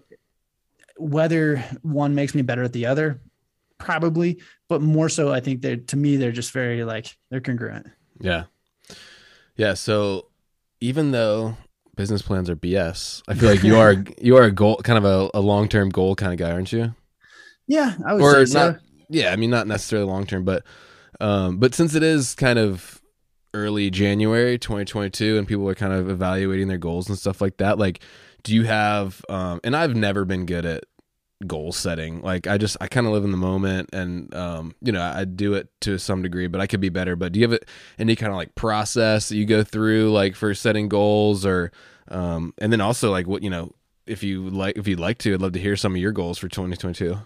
[0.98, 3.20] whether one makes me better at the other,
[3.78, 7.88] probably, but more so, I think they're to me, they're just very like they're congruent.
[8.20, 8.44] Yeah.
[9.58, 9.74] Yeah.
[9.74, 10.28] So
[10.80, 11.58] even though
[12.02, 15.06] business plans are BS, I feel like you are you are a goal kind of
[15.06, 16.96] a, a long term goal kind of guy, aren't you?
[17.68, 18.76] Yeah, I would Or say so.
[19.10, 20.64] yeah, I mean not necessarily long term, but
[21.20, 23.02] um but since it is kind of
[23.54, 27.78] early January 2022 and people are kind of evaluating their goals and stuff like that,
[27.78, 28.02] like
[28.44, 30.84] do you have um and I've never been good at
[31.48, 32.22] goal setting.
[32.22, 35.26] Like I just I kind of live in the moment and um you know, I
[35.26, 37.16] do it to some degree, but I could be better.
[37.16, 37.60] But do you have
[38.00, 41.72] any kind of like process that you go through like for setting goals or
[42.08, 43.74] um and then also like what, you know,
[44.06, 46.38] if you like if you'd like to, I'd love to hear some of your goals
[46.38, 47.18] for 2022.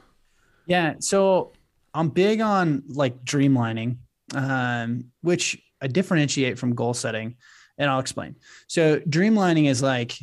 [0.68, 0.96] Yeah.
[1.00, 1.52] So
[1.94, 3.98] I'm big on like dreamlining,
[4.34, 7.36] um, which I differentiate from goal setting,
[7.78, 8.36] and I'll explain.
[8.68, 10.14] So dreamlining is like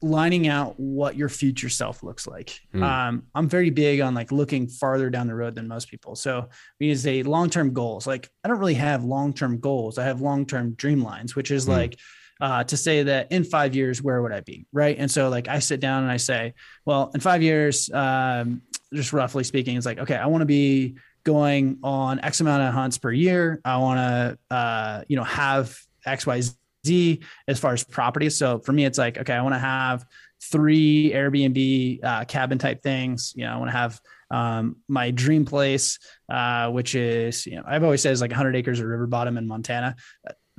[0.00, 2.60] lining out what your future self looks like.
[2.72, 2.82] Hmm.
[2.82, 6.14] Um, I'm very big on like looking farther down the road than most people.
[6.14, 8.06] So we use a long-term goals.
[8.06, 9.98] Like I don't really have long-term goals.
[9.98, 11.72] I have long-term dream lines, which is Hmm.
[11.72, 11.98] like
[12.40, 14.64] uh, to say that in five years, where would I be?
[14.72, 14.96] Right.
[14.96, 18.62] And so like I sit down and I say, well, in five years, um,
[18.94, 22.72] just roughly speaking, it's like, okay, I want to be going on X amount of
[22.72, 23.60] hunts per year.
[23.64, 25.76] I want to, uh, you know, have
[26.06, 26.52] X, Y, Z
[26.86, 28.36] as far as properties.
[28.36, 30.04] So for me, it's like, okay, I want to have
[30.50, 33.32] three Airbnb uh, cabin type things.
[33.36, 34.00] You know, I want to have
[34.30, 35.98] um, my dream place,
[36.28, 39.36] uh, which is, you know, I've always said is like 100 acres of river bottom
[39.38, 39.96] in Montana.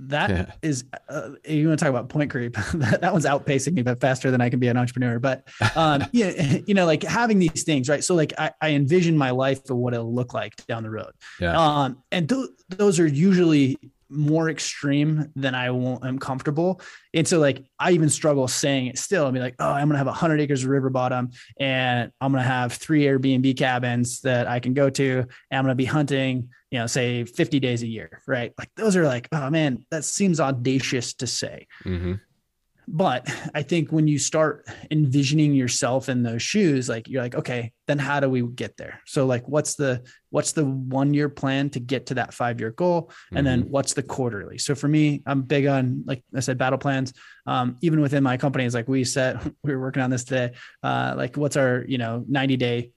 [0.04, 0.52] That Yeah.
[0.62, 2.54] is, uh, you want to talk about point creep?
[2.76, 5.20] that, that one's outpacing me, but faster than I can be an entrepreneur.
[5.20, 8.04] But um, yeah, you know, like having these things, right?
[8.04, 11.12] So like I, I envision my life of what it'll look like down the road.
[11.40, 11.58] Yeah.
[11.60, 13.78] Um, and th- those are usually
[14.10, 16.82] more extreme than I am comfortable.
[17.14, 19.26] And so like I even struggle saying it still.
[19.26, 22.44] I'll be like, oh, I'm gonna have hundred acres of river bottom and I'm gonna
[22.44, 26.80] have three Airbnb cabins that I can go to, and I'm gonna be hunting, you
[26.80, 28.54] know, say 50 days a year, right?
[28.58, 31.68] Like those are like, oh man, that seems audacious to say.
[31.86, 32.14] Mm-hmm.
[32.92, 37.72] But I think when you start envisioning yourself in those shoes, like you're like, okay,
[37.88, 39.02] then how do we get there?
[39.06, 42.72] So like, what's the what's the one year plan to get to that five year
[42.72, 43.46] goal, and mm-hmm.
[43.46, 44.58] then what's the quarterly?
[44.58, 47.14] So for me, I'm big on like I said, battle plans.
[47.46, 50.54] Um, even within my company, it's like we set we were working on this today.
[50.82, 52.92] Uh, like, what's our you know 90 day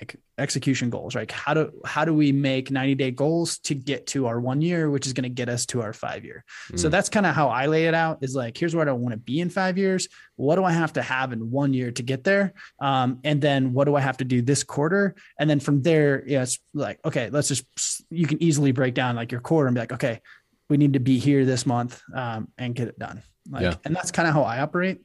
[0.00, 1.30] like execution goals right?
[1.30, 4.90] How do how do we make 90 day goals to get to our one year
[4.90, 6.44] which is going to get us to our five year?
[6.72, 6.78] Mm.
[6.78, 9.12] so that's kind of how i lay it out is like here's where i want
[9.12, 10.08] to be in five years.
[10.36, 12.54] What do i have to have in one year to get there?
[12.80, 15.14] Um, and then what do i have to do this quarter?
[15.38, 17.64] And then from there yeah it's like okay let's just
[18.10, 20.20] you can easily break down like your quarter and be like okay
[20.68, 23.22] we need to be here this month um, and get it done.
[23.50, 23.74] Like yeah.
[23.84, 25.02] and that's kind of how i operate.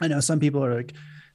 [0.00, 0.92] I know some people are like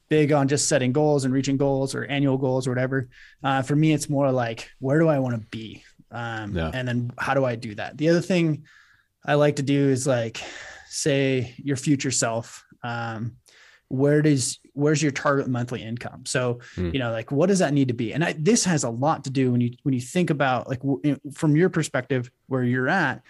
[0.09, 3.09] big on just setting goals and reaching goals or annual goals or whatever.
[3.43, 6.71] Uh, for me, it's more like where do I want to be, um, yeah.
[6.73, 7.97] and then how do I do that.
[7.97, 8.65] The other thing
[9.25, 10.41] I like to do is like
[10.87, 12.65] say your future self.
[12.83, 13.37] Um,
[13.89, 16.91] where does where's your target monthly income so hmm.
[16.93, 19.23] you know like what does that need to be and I, this has a lot
[19.23, 22.87] to do when you when you think about like w- from your perspective where you're
[22.87, 23.23] at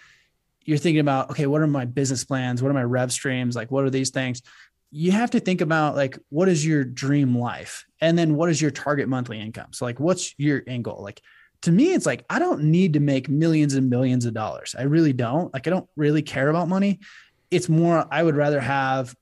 [0.66, 3.70] you're thinking about okay what are my business plans what are my rev streams like
[3.70, 4.42] what are these things
[4.90, 7.84] you have to think about like what is your dream life?
[8.00, 9.72] And then what is your target monthly income?
[9.72, 11.02] So like what's your end goal?
[11.02, 11.22] Like
[11.62, 14.74] to me it's like i don't need to make millions and millions of dollars.
[14.78, 15.52] I really don't.
[15.52, 17.00] Like i don't really care about money.
[17.50, 19.14] It's more i would rather have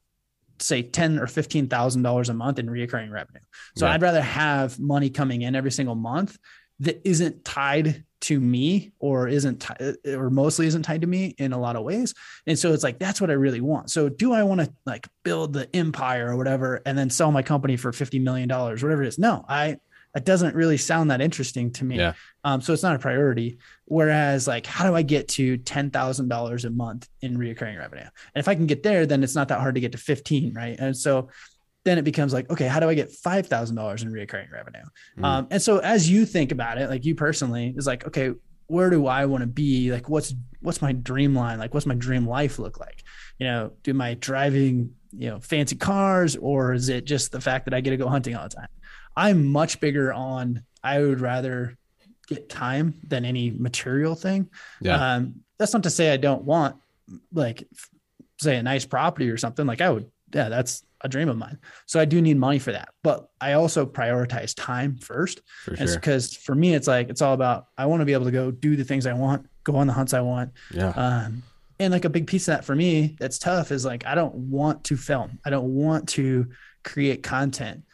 [0.61, 3.41] say 10 or 15 thousand dollars a month in recurring revenue.
[3.77, 3.93] So yeah.
[3.93, 6.39] i'd rather have money coming in every single month
[6.81, 11.53] that isn't tied to me or isn't t- or mostly isn't tied to me in
[11.53, 12.15] a lot of ways.
[12.47, 13.91] And so it's like that's what i really want.
[13.91, 17.43] So do i want to like build the empire or whatever and then sell my
[17.43, 19.19] company for 50 million dollars whatever it is?
[19.19, 19.79] No i
[20.17, 21.99] it doesn't really sound that interesting to me.
[21.99, 22.15] Yeah.
[22.43, 23.59] um, so it's not a priority.
[23.85, 28.03] Whereas like how do i get to $10000 a month in recurring revenue?
[28.03, 30.55] And if i can get there then it's not that hard to get to 15
[30.55, 30.77] right?
[30.79, 31.29] And so
[31.85, 34.85] then it becomes like, okay, how do I get five thousand dollars in recurring revenue?
[35.19, 35.25] Mm.
[35.25, 38.33] Um, and so as you think about it, like you personally, is like, okay,
[38.67, 39.91] where do I want to be?
[39.91, 41.59] Like, what's what's my dream line?
[41.59, 43.03] Like, what's my dream life look like?
[43.39, 47.65] You know, do my driving, you know, fancy cars, or is it just the fact
[47.65, 48.69] that I get to go hunting all the time?
[49.17, 50.65] I'm much bigger on.
[50.83, 51.77] I would rather
[52.29, 54.51] get time than any material thing.
[54.81, 55.15] Yeah.
[55.15, 56.77] Um, that's not to say I don't want
[57.33, 57.67] like
[58.41, 59.67] say a nice property or something.
[59.67, 61.59] Like I would, yeah, that's a dream of mine.
[61.87, 62.89] So I do need money for that.
[63.03, 65.41] But I also prioritize time first.
[65.65, 65.95] For sure.
[65.95, 68.51] Because for me, it's like, it's all about, I want to be able to go
[68.51, 70.53] do the things I want, go on the hunts I want.
[70.73, 70.91] Yeah.
[70.91, 71.43] Um,
[71.79, 74.35] and like a big piece of that for me that's tough is like, I don't
[74.35, 75.39] want to film.
[75.45, 76.49] I don't want to
[76.85, 77.85] create content.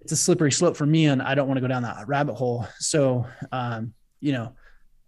[0.00, 1.06] It's a slippery slope for me.
[1.06, 2.66] And I don't want to go down that rabbit hole.
[2.78, 4.54] So, um, you know,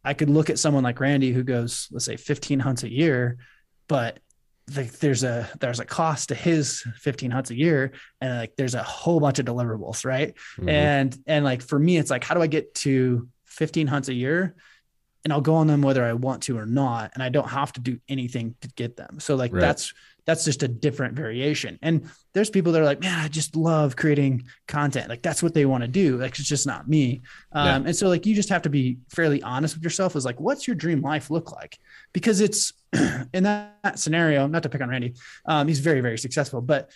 [0.05, 3.39] I could look at someone like Randy who goes, let's say 15 hunts a year,
[3.89, 4.19] but
[4.77, 8.75] like there's a there's a cost to his 15 hunts a year and like there's
[8.75, 10.69] a whole bunch of deliverables right mm-hmm.
[10.69, 14.15] and and like for me it's like how do i get to 15 hunts a
[14.15, 14.55] year
[15.23, 17.73] and i'll go on them whether i want to or not and i don't have
[17.75, 19.61] to do anything to get them so like right.
[19.61, 19.93] that's
[20.27, 21.79] that's just a different variation.
[21.83, 25.09] And there's people that are like, man, I just love creating content.
[25.09, 26.17] Like that's what they want to do.
[26.17, 27.23] Like it's just not me.
[27.53, 27.89] Um, yeah.
[27.89, 30.17] And so like you just have to be fairly honest with yourself.
[30.17, 31.79] Is like, what's your dream life look like?
[32.13, 32.73] Because it's
[33.35, 34.47] in that, that scenario.
[34.47, 35.15] Not to pick on Randy,
[35.47, 36.91] um, he's very very successful, but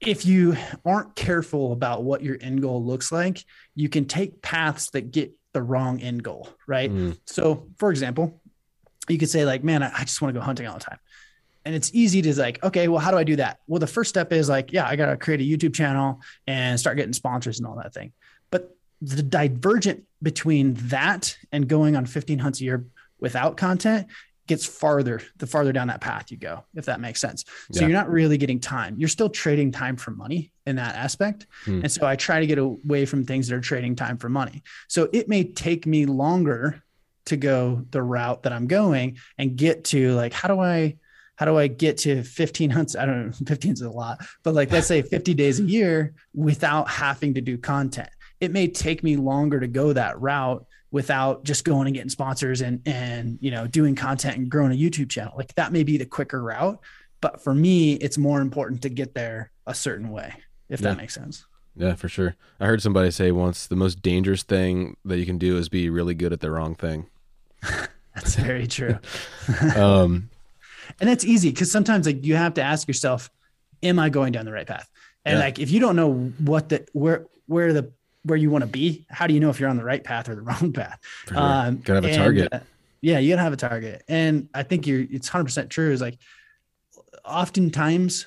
[0.00, 3.44] if you aren't careful about what your end goal looks like,
[3.74, 6.90] you can take paths that get the wrong end goal, right?
[6.90, 7.18] Mm.
[7.26, 8.40] So, for example,
[9.08, 10.98] you could say like, man, I, I just want to go hunting all the time
[11.64, 14.08] and it's easy to like okay well how do i do that well the first
[14.08, 17.66] step is like yeah i gotta create a youtube channel and start getting sponsors and
[17.66, 18.12] all that thing
[18.50, 22.84] but the divergent between that and going on 15 hunts a year
[23.18, 24.06] without content
[24.50, 27.86] gets farther the farther down that path you go if that makes sense so yeah.
[27.86, 31.82] you're not really getting time you're still trading time for money in that aspect hmm.
[31.82, 34.60] and so i try to get away from things that are trading time for money
[34.88, 36.82] so it may take me longer
[37.26, 40.92] to go the route that i'm going and get to like how do i
[41.36, 42.94] how do I get to 15 hunts?
[42.94, 46.12] I don't know, 15 is a lot, but like let's say 50 days a year
[46.34, 48.10] without having to do content.
[48.40, 52.60] It may take me longer to go that route without just going and getting sponsors
[52.60, 55.34] and and you know doing content and growing a YouTube channel.
[55.36, 56.78] Like that may be the quicker route,
[57.20, 60.34] but for me, it's more important to get there a certain way,
[60.68, 60.88] if yeah.
[60.90, 61.46] that makes sense.
[61.76, 62.36] Yeah, for sure.
[62.58, 65.88] I heard somebody say once the most dangerous thing that you can do is be
[65.88, 67.06] really good at the wrong thing.
[68.14, 68.98] That's very true.
[69.76, 70.30] Um,
[71.00, 73.30] and it's easy because sometimes like you have to ask yourself,
[73.82, 74.90] am I going down the right path?
[75.24, 75.44] And Yeah.
[75.44, 77.92] like if you don't know what the where where the
[78.24, 80.28] where you want to be, how do you know if you're on the right path
[80.28, 80.98] or the wrong path?
[81.28, 81.38] sure.
[81.38, 82.48] Um, gotta have a and, target.
[82.52, 82.60] uh,
[83.00, 85.06] yeah, you gotta have a target, and I think you're.
[85.10, 85.90] It's hundred percent true.
[85.90, 86.18] Is like,
[87.24, 88.26] oftentimes,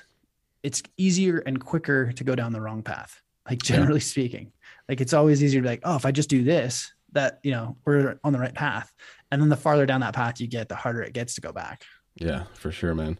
[0.62, 3.20] it's easier and quicker to go down the wrong path.
[3.48, 3.76] Like Yeah.
[3.76, 4.52] generally speaking,
[4.88, 7.52] like it's always easier to be like, oh, if I just do this, that you
[7.52, 8.90] know we're on the right path.
[9.30, 11.52] And then the farther down that path you get, the harder it gets to go
[11.52, 11.84] back.
[12.16, 13.18] Yeah, for sure, man.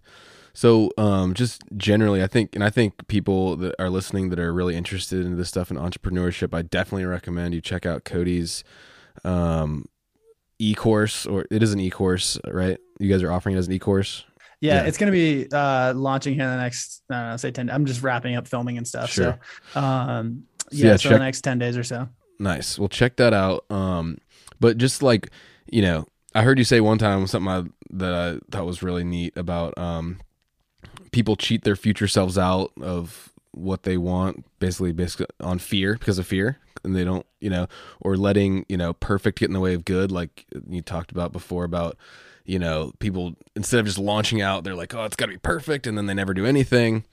[0.54, 4.52] So, um, just generally, I think, and I think people that are listening that are
[4.54, 8.62] really interested in this stuff in entrepreneurship, I definitely recommend you check out Cody's
[9.24, 9.86] um,
[10.58, 12.78] e-course, or it is an e-course, right?
[13.00, 14.24] You guys are offering it as an e-course.
[14.60, 14.88] Yeah, Yeah.
[14.88, 17.84] it's gonna be uh launching here in the next I don't know, say 10 I'm
[17.84, 19.10] just wrapping up filming and stuff.
[19.10, 19.38] Sure.
[19.74, 22.08] So um yeah, yeah, so check- the next 10 days or so.
[22.38, 22.78] Nice.
[22.78, 23.64] Well, check that out.
[23.70, 24.18] Um,
[24.60, 25.30] but just like
[25.70, 29.04] you know, I heard you say one time something I, that I thought was really
[29.04, 30.18] neat about um,
[31.14, 36.18] people cheat their future selves out of what they want, basically, basically on fear because
[36.18, 37.68] of fear, and they don't, you know,
[38.00, 41.30] or letting you know perfect get in the way of good, like you talked about
[41.30, 41.96] before about
[42.44, 45.38] you know people instead of just launching out, they're like, oh, it's got to be
[45.38, 47.04] perfect, and then they never do anything.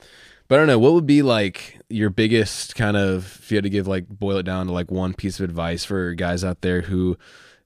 [0.47, 3.63] But I don't know, what would be like your biggest kind of if you had
[3.65, 6.61] to give like boil it down to like one piece of advice for guys out
[6.61, 7.19] there who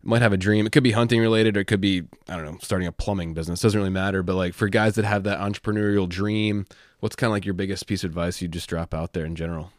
[0.05, 0.65] might have a dream.
[0.65, 3.33] It could be hunting related or it could be, I don't know, starting a plumbing
[3.33, 3.61] business.
[3.61, 4.23] Doesn't really matter.
[4.23, 6.65] But like for guys that have that entrepreneurial dream,
[6.99, 9.35] what's kind of like your biggest piece of advice you just drop out there in
[9.35, 9.71] general?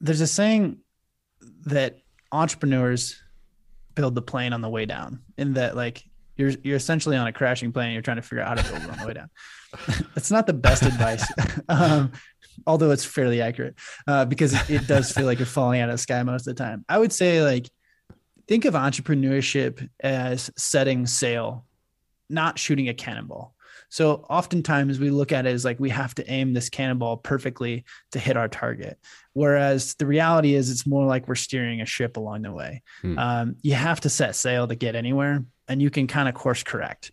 [0.00, 0.78] there's a saying
[1.66, 1.98] that
[2.32, 3.20] entrepreneurs
[3.94, 6.04] build the plane on the way down in that like
[6.36, 8.70] you're you're essentially on a crashing plane and you're trying to figure out how to
[8.70, 9.30] build it on the way down
[10.16, 11.24] it's not the best advice
[11.68, 12.12] um,
[12.66, 13.74] although it's fairly accurate
[14.06, 16.54] uh, because it, it does feel like you're falling out of the sky most of
[16.54, 17.70] the time i would say like
[18.48, 21.64] think of entrepreneurship as setting sail
[22.28, 23.54] not shooting a cannonball
[23.88, 27.84] so oftentimes we look at it as like we have to aim this cannonball perfectly
[28.10, 28.98] to hit our target
[29.36, 32.80] Whereas the reality is, it's more like we're steering a ship along the way.
[33.02, 33.18] Hmm.
[33.18, 36.62] Um, you have to set sail to get anywhere, and you can kind of course
[36.62, 37.10] correct.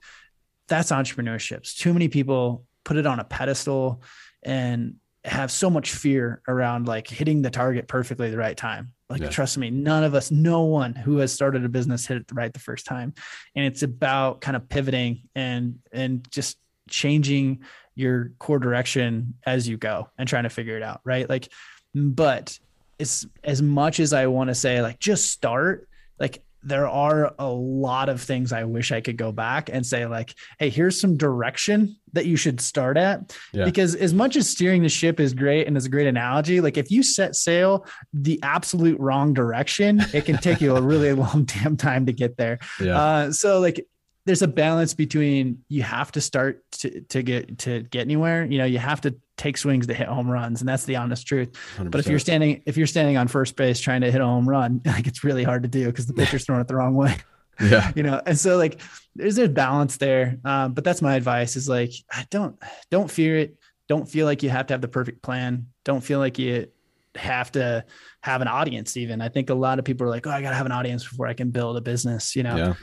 [0.70, 1.70] That's entrepreneurship.
[1.78, 4.04] Too many people put it on a pedestal
[4.42, 4.96] and
[5.26, 8.92] have so much fear around like hitting the target perfectly the right time.
[9.10, 9.30] Like, Yeah.
[9.30, 12.52] trust me, none of us, no one who has started a business hit it right
[12.52, 13.14] the first time.
[13.56, 16.58] And it's about kind of pivoting and and just
[16.90, 17.62] changing
[17.96, 21.00] your core direction as you go and trying to figure it out.
[21.06, 21.30] Right.
[21.30, 21.50] Like
[21.96, 22.58] but
[23.00, 25.88] it's as much as I want to say like just start
[26.20, 30.06] like there are a lot of things I wish I could go back and say
[30.06, 33.66] like hey here's some direction that you should start at Yeah.
[33.66, 36.78] because as much as steering the ship is great and is a great analogy like
[36.78, 41.46] if you set sail the absolute wrong direction it can take you a really long
[41.46, 43.00] damn time to get there Yeah.
[43.02, 43.86] uh, so like
[44.26, 48.46] there's a balance between you have to start to, to get to get anywhere.
[48.46, 51.28] You know you have to take swings to hit home runs and that's the honest
[51.28, 51.50] truth.
[51.78, 51.92] 100%.
[51.92, 54.48] but if you're standing if you're standing on first base trying to hit a home
[54.48, 57.16] run like it's really hard to do because the pitcher's throwing it the wrong way.
[57.62, 57.92] Yeah.
[57.96, 58.82] you know and so like
[59.16, 60.40] there's a balance there.
[60.44, 61.92] Um, but that's my advice is like
[62.32, 62.58] don't
[62.90, 63.58] don't fear it.
[63.88, 65.68] Don't feel like you have to have the perfect plan.
[65.84, 66.68] Don't feel like you
[67.16, 67.86] have to
[68.22, 69.22] have an audience even.
[69.22, 71.28] I think a lot of people are like oh i gotta have an audience before
[71.28, 72.56] i can build a business you know?
[72.56, 72.74] Yeah.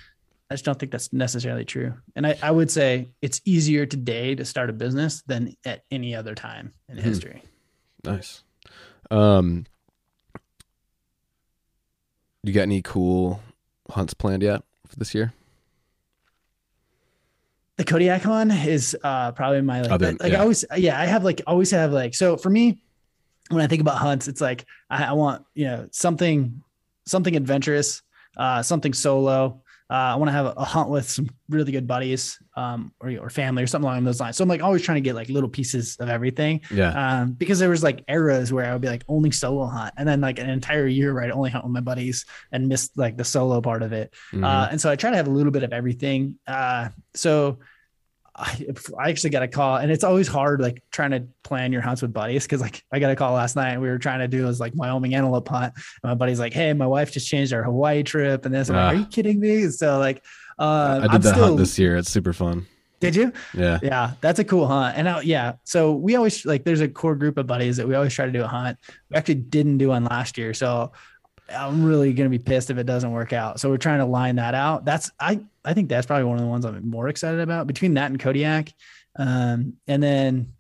[0.51, 1.94] I just don't think that's necessarily true.
[2.16, 6.14] And I, I would say it's easier today to start a business than at any
[6.16, 7.05] other time in Hmm.
[7.05, 7.42] history.
[8.05, 8.42] Nice.
[9.12, 9.64] Um,
[12.42, 13.40] you got any cool
[13.90, 15.32] hunts planned yet for this year?
[17.76, 20.38] The Kodiak one is uh, probably my like, Other- like yeah.
[20.38, 22.82] I always, yeah, I have like always have like, so for me,
[23.51, 26.62] when I think about hunts, it's like, I, I want, you know, something,
[27.07, 28.03] something adventurous,
[28.36, 29.62] uh, something solo.
[29.91, 33.28] Uh, I want to have a, hunt with some really good buddies, um, or, or
[33.28, 34.36] family or something along those lines.
[34.36, 36.61] So I'm like always trying to get like little pieces of everything.
[36.70, 37.22] Yeah.
[37.22, 40.07] um, because there was like eras where I would be like only solo hunt, and
[40.09, 43.16] then like an entire year where I'd only hunt with my buddies and missed like
[43.16, 44.14] the solo part of it.
[44.32, 44.45] Mhm.
[44.45, 46.36] Uh, and so I try to have a little bit of everything.
[46.47, 47.59] Uh, so
[48.41, 48.66] I,
[48.99, 52.01] I actually got a call, and it's always hard like trying to plan your hunts
[52.03, 53.72] with buddies because like I got a call last night.
[53.72, 55.74] And we were trying to do this like Wyoming antelope hunt.
[55.74, 58.70] And my buddy's like, "Hey, my wife just changed our Hawaii trip," and this.
[58.70, 58.95] I'm like.
[58.95, 60.24] "Are you kidding me?" So like,
[60.59, 61.45] uh, I did I'm that still.
[61.45, 61.97] hunt this year.
[61.97, 62.66] It's super fun.
[63.01, 63.32] did you?
[63.55, 63.78] Yeah.
[63.82, 64.97] Yeah, that's a cool hunt.
[64.97, 67.95] And I, yeah, so we always like there's a core group of buddies that we
[67.95, 68.78] always try to do a hunt.
[69.11, 70.93] We actually didn't do one last year, so
[71.51, 73.61] I'm really gonna be pissed if it doesn't work out.
[73.61, 74.84] So we're trying to line that out.
[74.84, 77.94] That's I I think that's probably one of the ones I'm more excited about between
[77.94, 78.72] that and Kodiak,
[79.18, 80.53] um, and then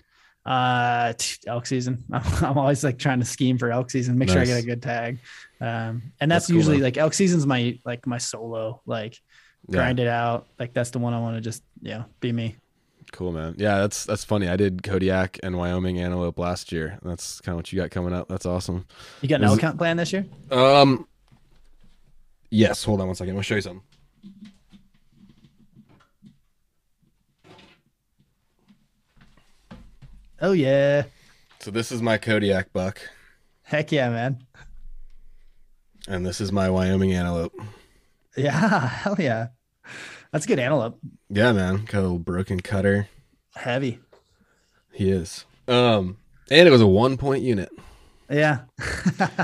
[0.46, 1.12] uh
[1.46, 2.02] elk season.
[2.12, 4.66] I'm, I'm always like trying to scheme for elk season, make sure I get a
[4.66, 5.18] good tag.
[5.60, 6.84] Um, and that's, That's usually though.
[6.84, 9.18] like elk season's my like my solo like
[9.68, 9.76] Yeah.
[9.76, 10.46] grind it out.
[10.58, 12.56] Like that's the one I want to just you know be me.
[13.12, 13.54] Cool, man.
[13.58, 14.48] Yeah, that's that's funny.
[14.48, 16.98] I did Kodiak and Wyoming antelope last year.
[17.02, 18.28] That's kind of what you got coming up.
[18.28, 18.86] That's awesome.
[19.20, 20.26] You got an elk hunt plan this year?
[20.50, 21.06] Um.
[22.50, 22.84] Yes.
[22.84, 23.36] Hold on one second.
[23.36, 23.82] I'll show you something.
[30.42, 31.02] Oh yeah,
[31.60, 32.98] So this is my Kodiak buck,
[33.62, 34.38] heck yeah, man.
[36.08, 37.52] and this is my Wyoming antelope.
[38.36, 39.48] Yeah, hell yeah.
[40.32, 40.98] That's a good antelope.
[41.28, 41.84] Yeah, man.
[41.86, 43.08] Got a little broken cutter.
[43.54, 43.98] Heavy.
[44.92, 45.44] He is.
[45.68, 46.16] Um,
[46.50, 47.70] and it was a one point unit.
[48.28, 48.60] Yeah.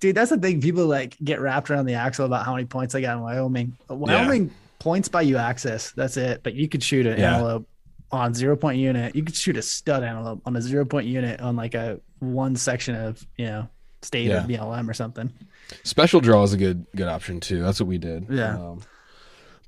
[0.00, 0.60] Dude, that's the thing.
[0.60, 3.76] People like get wrapped around the axle about how many points I got in Wyoming.
[3.88, 5.90] Wyoming points buy you access.
[5.92, 6.42] That's it.
[6.42, 7.34] But you could shoot an Yeah.
[7.34, 7.68] antelope
[8.12, 9.16] on zero point unit.
[9.16, 12.56] You could shoot a stud antelope on a zero point unit on like a one
[12.56, 13.68] section of, you know,
[14.02, 14.44] state Yeah.
[14.44, 15.32] or BLM or something.
[15.82, 17.62] Special draw is a good good option too.
[17.62, 18.26] That's what we did.
[18.30, 18.56] Yeah.
[18.56, 18.80] Um,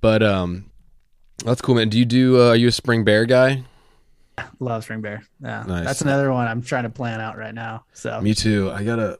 [0.01, 0.71] but um,
[1.45, 1.89] that's cool, man.
[1.89, 2.41] Do you do?
[2.41, 3.65] Uh, are you a spring bear guy?
[4.61, 5.23] Love spring bear.
[5.43, 5.65] Yeah.
[5.67, 5.85] Nice.
[5.85, 7.85] That's another one I'm trying to plan out right now.
[7.93, 8.71] So Me too.
[8.71, 9.19] I gotta.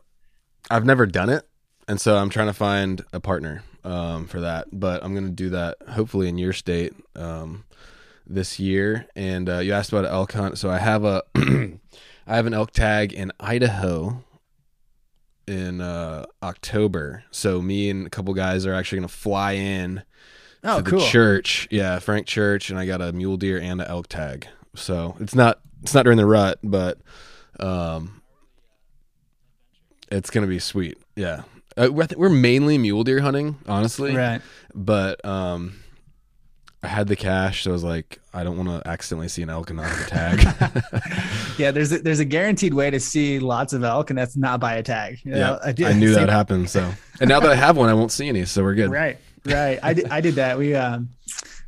[0.71, 1.49] I've never done it,
[1.89, 4.69] and so I'm trying to find a partner um, for that.
[4.73, 7.65] But I'm gonna do that hopefully in your state um,
[8.27, 9.07] this year.
[9.17, 12.71] And uh, you asked about elk hunt, so I have a I have an elk
[12.73, 14.23] tag in Idaho
[15.47, 17.25] in uh, October.
[17.31, 20.03] So me and a couple guys are actually gonna fly in
[20.63, 21.01] Oh, to the cool.
[21.01, 21.69] church.
[21.71, 24.47] Yeah, Frank Church, and I got a mule deer and an elk tag.
[24.75, 26.99] So it's not it's not during the rut, but
[27.59, 28.21] um,
[30.11, 30.99] it's gonna be sweet.
[31.17, 31.43] Yeah,
[31.77, 34.15] uh, we're, I we're mainly mule deer hunting, honestly.
[34.15, 34.43] Right.
[34.75, 35.81] But um,
[36.83, 39.51] I had the cash, so I was like, I don't want to accidentally see an
[39.51, 41.03] elk and not have a tag.
[41.59, 44.61] Yeah, there's a, there's a guaranteed way to see lots of elk, and that's not
[44.61, 45.19] by a tag.
[45.25, 46.67] You yeah, know, I, did- knew that same- would happen.
[46.67, 46.91] So,
[47.21, 48.91] and now that I have one, I won't see any, so we're good.
[48.91, 49.79] Right, right.
[49.83, 50.59] I did, I did that.
[50.59, 51.11] We um,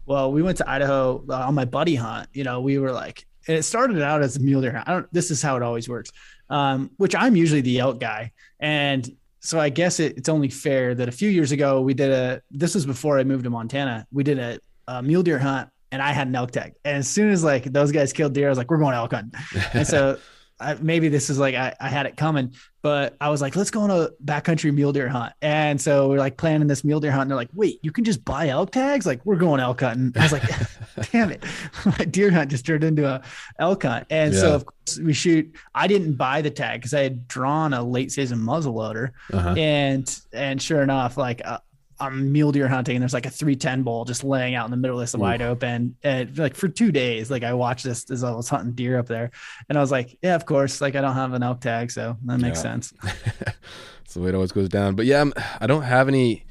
[0.06, 2.28] well, we went to Idaho uh, on my buddy hunt.
[2.32, 4.88] You know, we were like, and it started out as a mule deer hunt.
[4.88, 5.12] I don't.
[5.12, 6.10] This is how it always works.
[6.50, 9.08] Um, which I'm usually the elk guy, and
[9.40, 12.42] so I guess it, it's only fair that a few years ago we did a.
[12.50, 14.06] This was before I moved to Montana.
[14.12, 14.58] We did a,
[14.88, 16.74] a mule deer hunt, and I had an elk tag.
[16.84, 19.12] And as soon as like those guys killed deer, I was like, we're going elk
[19.12, 19.40] hunting.
[19.72, 20.18] And so.
[20.62, 23.70] I, maybe this is like I, I had it coming, but I was like, let's
[23.70, 25.32] go on a backcountry mule deer hunt.
[25.42, 27.22] And so we're like planning this mule deer hunt.
[27.22, 29.04] And they're like, wait, you can just buy elk tags?
[29.06, 30.12] Like, we're going elk hunting.
[30.16, 30.42] I was like,
[31.12, 31.44] damn it.
[31.84, 33.22] My deer hunt just turned into a
[33.58, 34.06] elk hunt.
[34.10, 34.40] And Yeah.
[34.40, 35.54] so of course we shoot.
[35.74, 39.12] I didn't buy the tag because I had drawn a late season muzzle loader.
[39.32, 39.54] Uh-huh.
[39.56, 41.58] And and sure enough, like uh,
[42.02, 44.76] I'm mule deer hunting, and there's like a 310 bull just laying out in the
[44.76, 45.96] middle of this wide open.
[46.02, 49.06] And like for two days, like I watched this as I was hunting deer up
[49.06, 49.30] there,
[49.68, 52.16] and I was like, yeah, of course, like I don't have an elk tag, so
[52.24, 52.62] that makes Yeah.
[52.62, 52.92] sense.
[53.02, 54.94] That's the way it always goes down.
[54.94, 56.44] But yeah, I'm, I don't have any.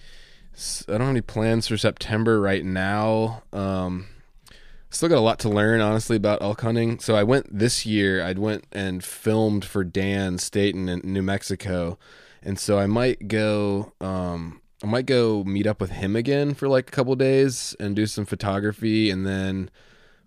[0.87, 3.43] I don't have any plans for September right now.
[3.53, 4.07] Um,
[4.89, 6.99] still got a lot to learn, honestly, about elk hunting.
[6.99, 8.23] So I went this year.
[8.23, 11.97] I went and filmed for Dan Staten in New Mexico,
[12.41, 13.93] and so I might go.
[14.01, 17.95] Um, I might go meet up with him again for like a couple days and
[17.95, 19.69] do some photography, and then.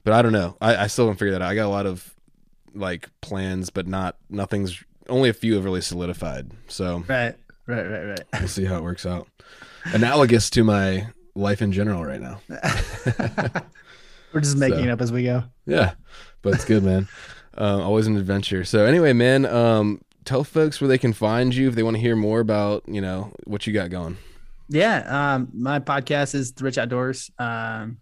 [0.04, 0.56] But I don't know.
[0.60, 1.48] I, I still haven't figured that out.
[1.50, 2.14] I got a lot of
[2.74, 4.82] like plans, but not nothing's.
[5.08, 6.50] Only a few have really solidified.
[6.68, 7.34] So Right,
[7.66, 8.20] right, right, right.
[8.38, 9.28] we'll see how it works out.
[9.92, 12.40] Analogous to my life in general right now.
[14.32, 14.84] We're just making So.
[14.84, 15.44] it up as we go.
[15.66, 15.92] Yeah,
[16.42, 17.08] but it's good, man.
[17.56, 18.64] Um, always an adventure.
[18.64, 22.00] So anyway, man, um, tell folks where they can find you if they want to
[22.00, 24.16] hear more about you know what you got going.
[24.68, 27.30] Yeah, um, my podcast is The Rich Outdoors.
[27.38, 27.98] Um,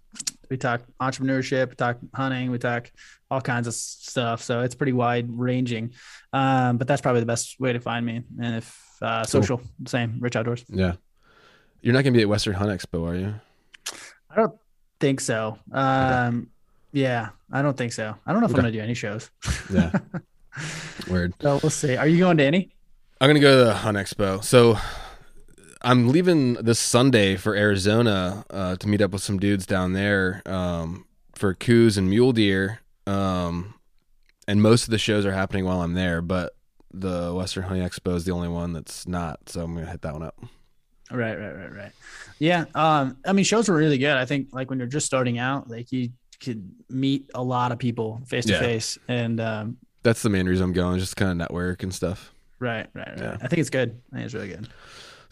[0.49, 2.91] we talk entrepreneurship, we talk hunting, we talk
[3.31, 4.43] all kinds of stuff.
[4.43, 5.93] So it's pretty wide ranging.
[6.33, 8.23] Um, but that's probably the best way to find me.
[8.41, 10.65] And if uh, social, same, Rich Outdoors.
[10.69, 10.93] Yeah,
[11.81, 13.35] you're not gonna be at Western Hunt Expo, are you?
[14.31, 14.55] I don't
[15.01, 15.59] think so.
[15.73, 16.49] Um,
[16.93, 18.15] yeah, I don't think so.
[18.27, 18.61] I don't know if Okay.
[18.61, 19.31] I'm gonna do any shows.
[19.73, 19.91] Yeah.
[21.09, 21.35] Weird.
[21.41, 21.97] So we'll see.
[21.97, 22.75] Are you going to any?
[23.21, 24.45] I'm gonna go to the Hunt Expo.
[24.45, 24.79] So
[25.85, 30.43] I'm leaving this Sunday for Arizona uh, to meet up with some dudes down there
[30.47, 32.81] um, for Coues and mule deer.
[33.07, 33.75] Um,
[34.47, 36.55] and most of the shows are happening while I'm there, but
[36.93, 39.49] the Western Hunting Expo is the only one that's not.
[39.49, 40.39] So I'm gonna hit that one up.
[41.11, 41.93] Right, right, right, right.
[42.39, 42.65] Yeah.
[42.75, 44.17] Um, I mean, shows were really good.
[44.17, 46.11] I think like when you're just starting out, like you
[46.41, 48.99] could meet a lot of people face to face.
[49.09, 52.33] And um, That's the main reason I'm going, just kind of network and stuff.
[52.59, 53.19] right, right, right.
[53.19, 53.37] Yeah.
[53.41, 54.01] I think it's good.
[54.13, 54.69] I think it's really good.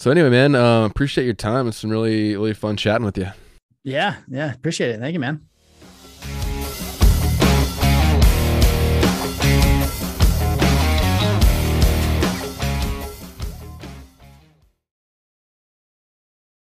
[0.01, 1.68] So anyway, man, uh, appreciate your time.
[1.68, 3.26] It's been really, really fun chatting with you.
[3.84, 4.51] Yeah, yeah.
[4.55, 4.98] Appreciate it.
[4.98, 5.46] Thank you, man.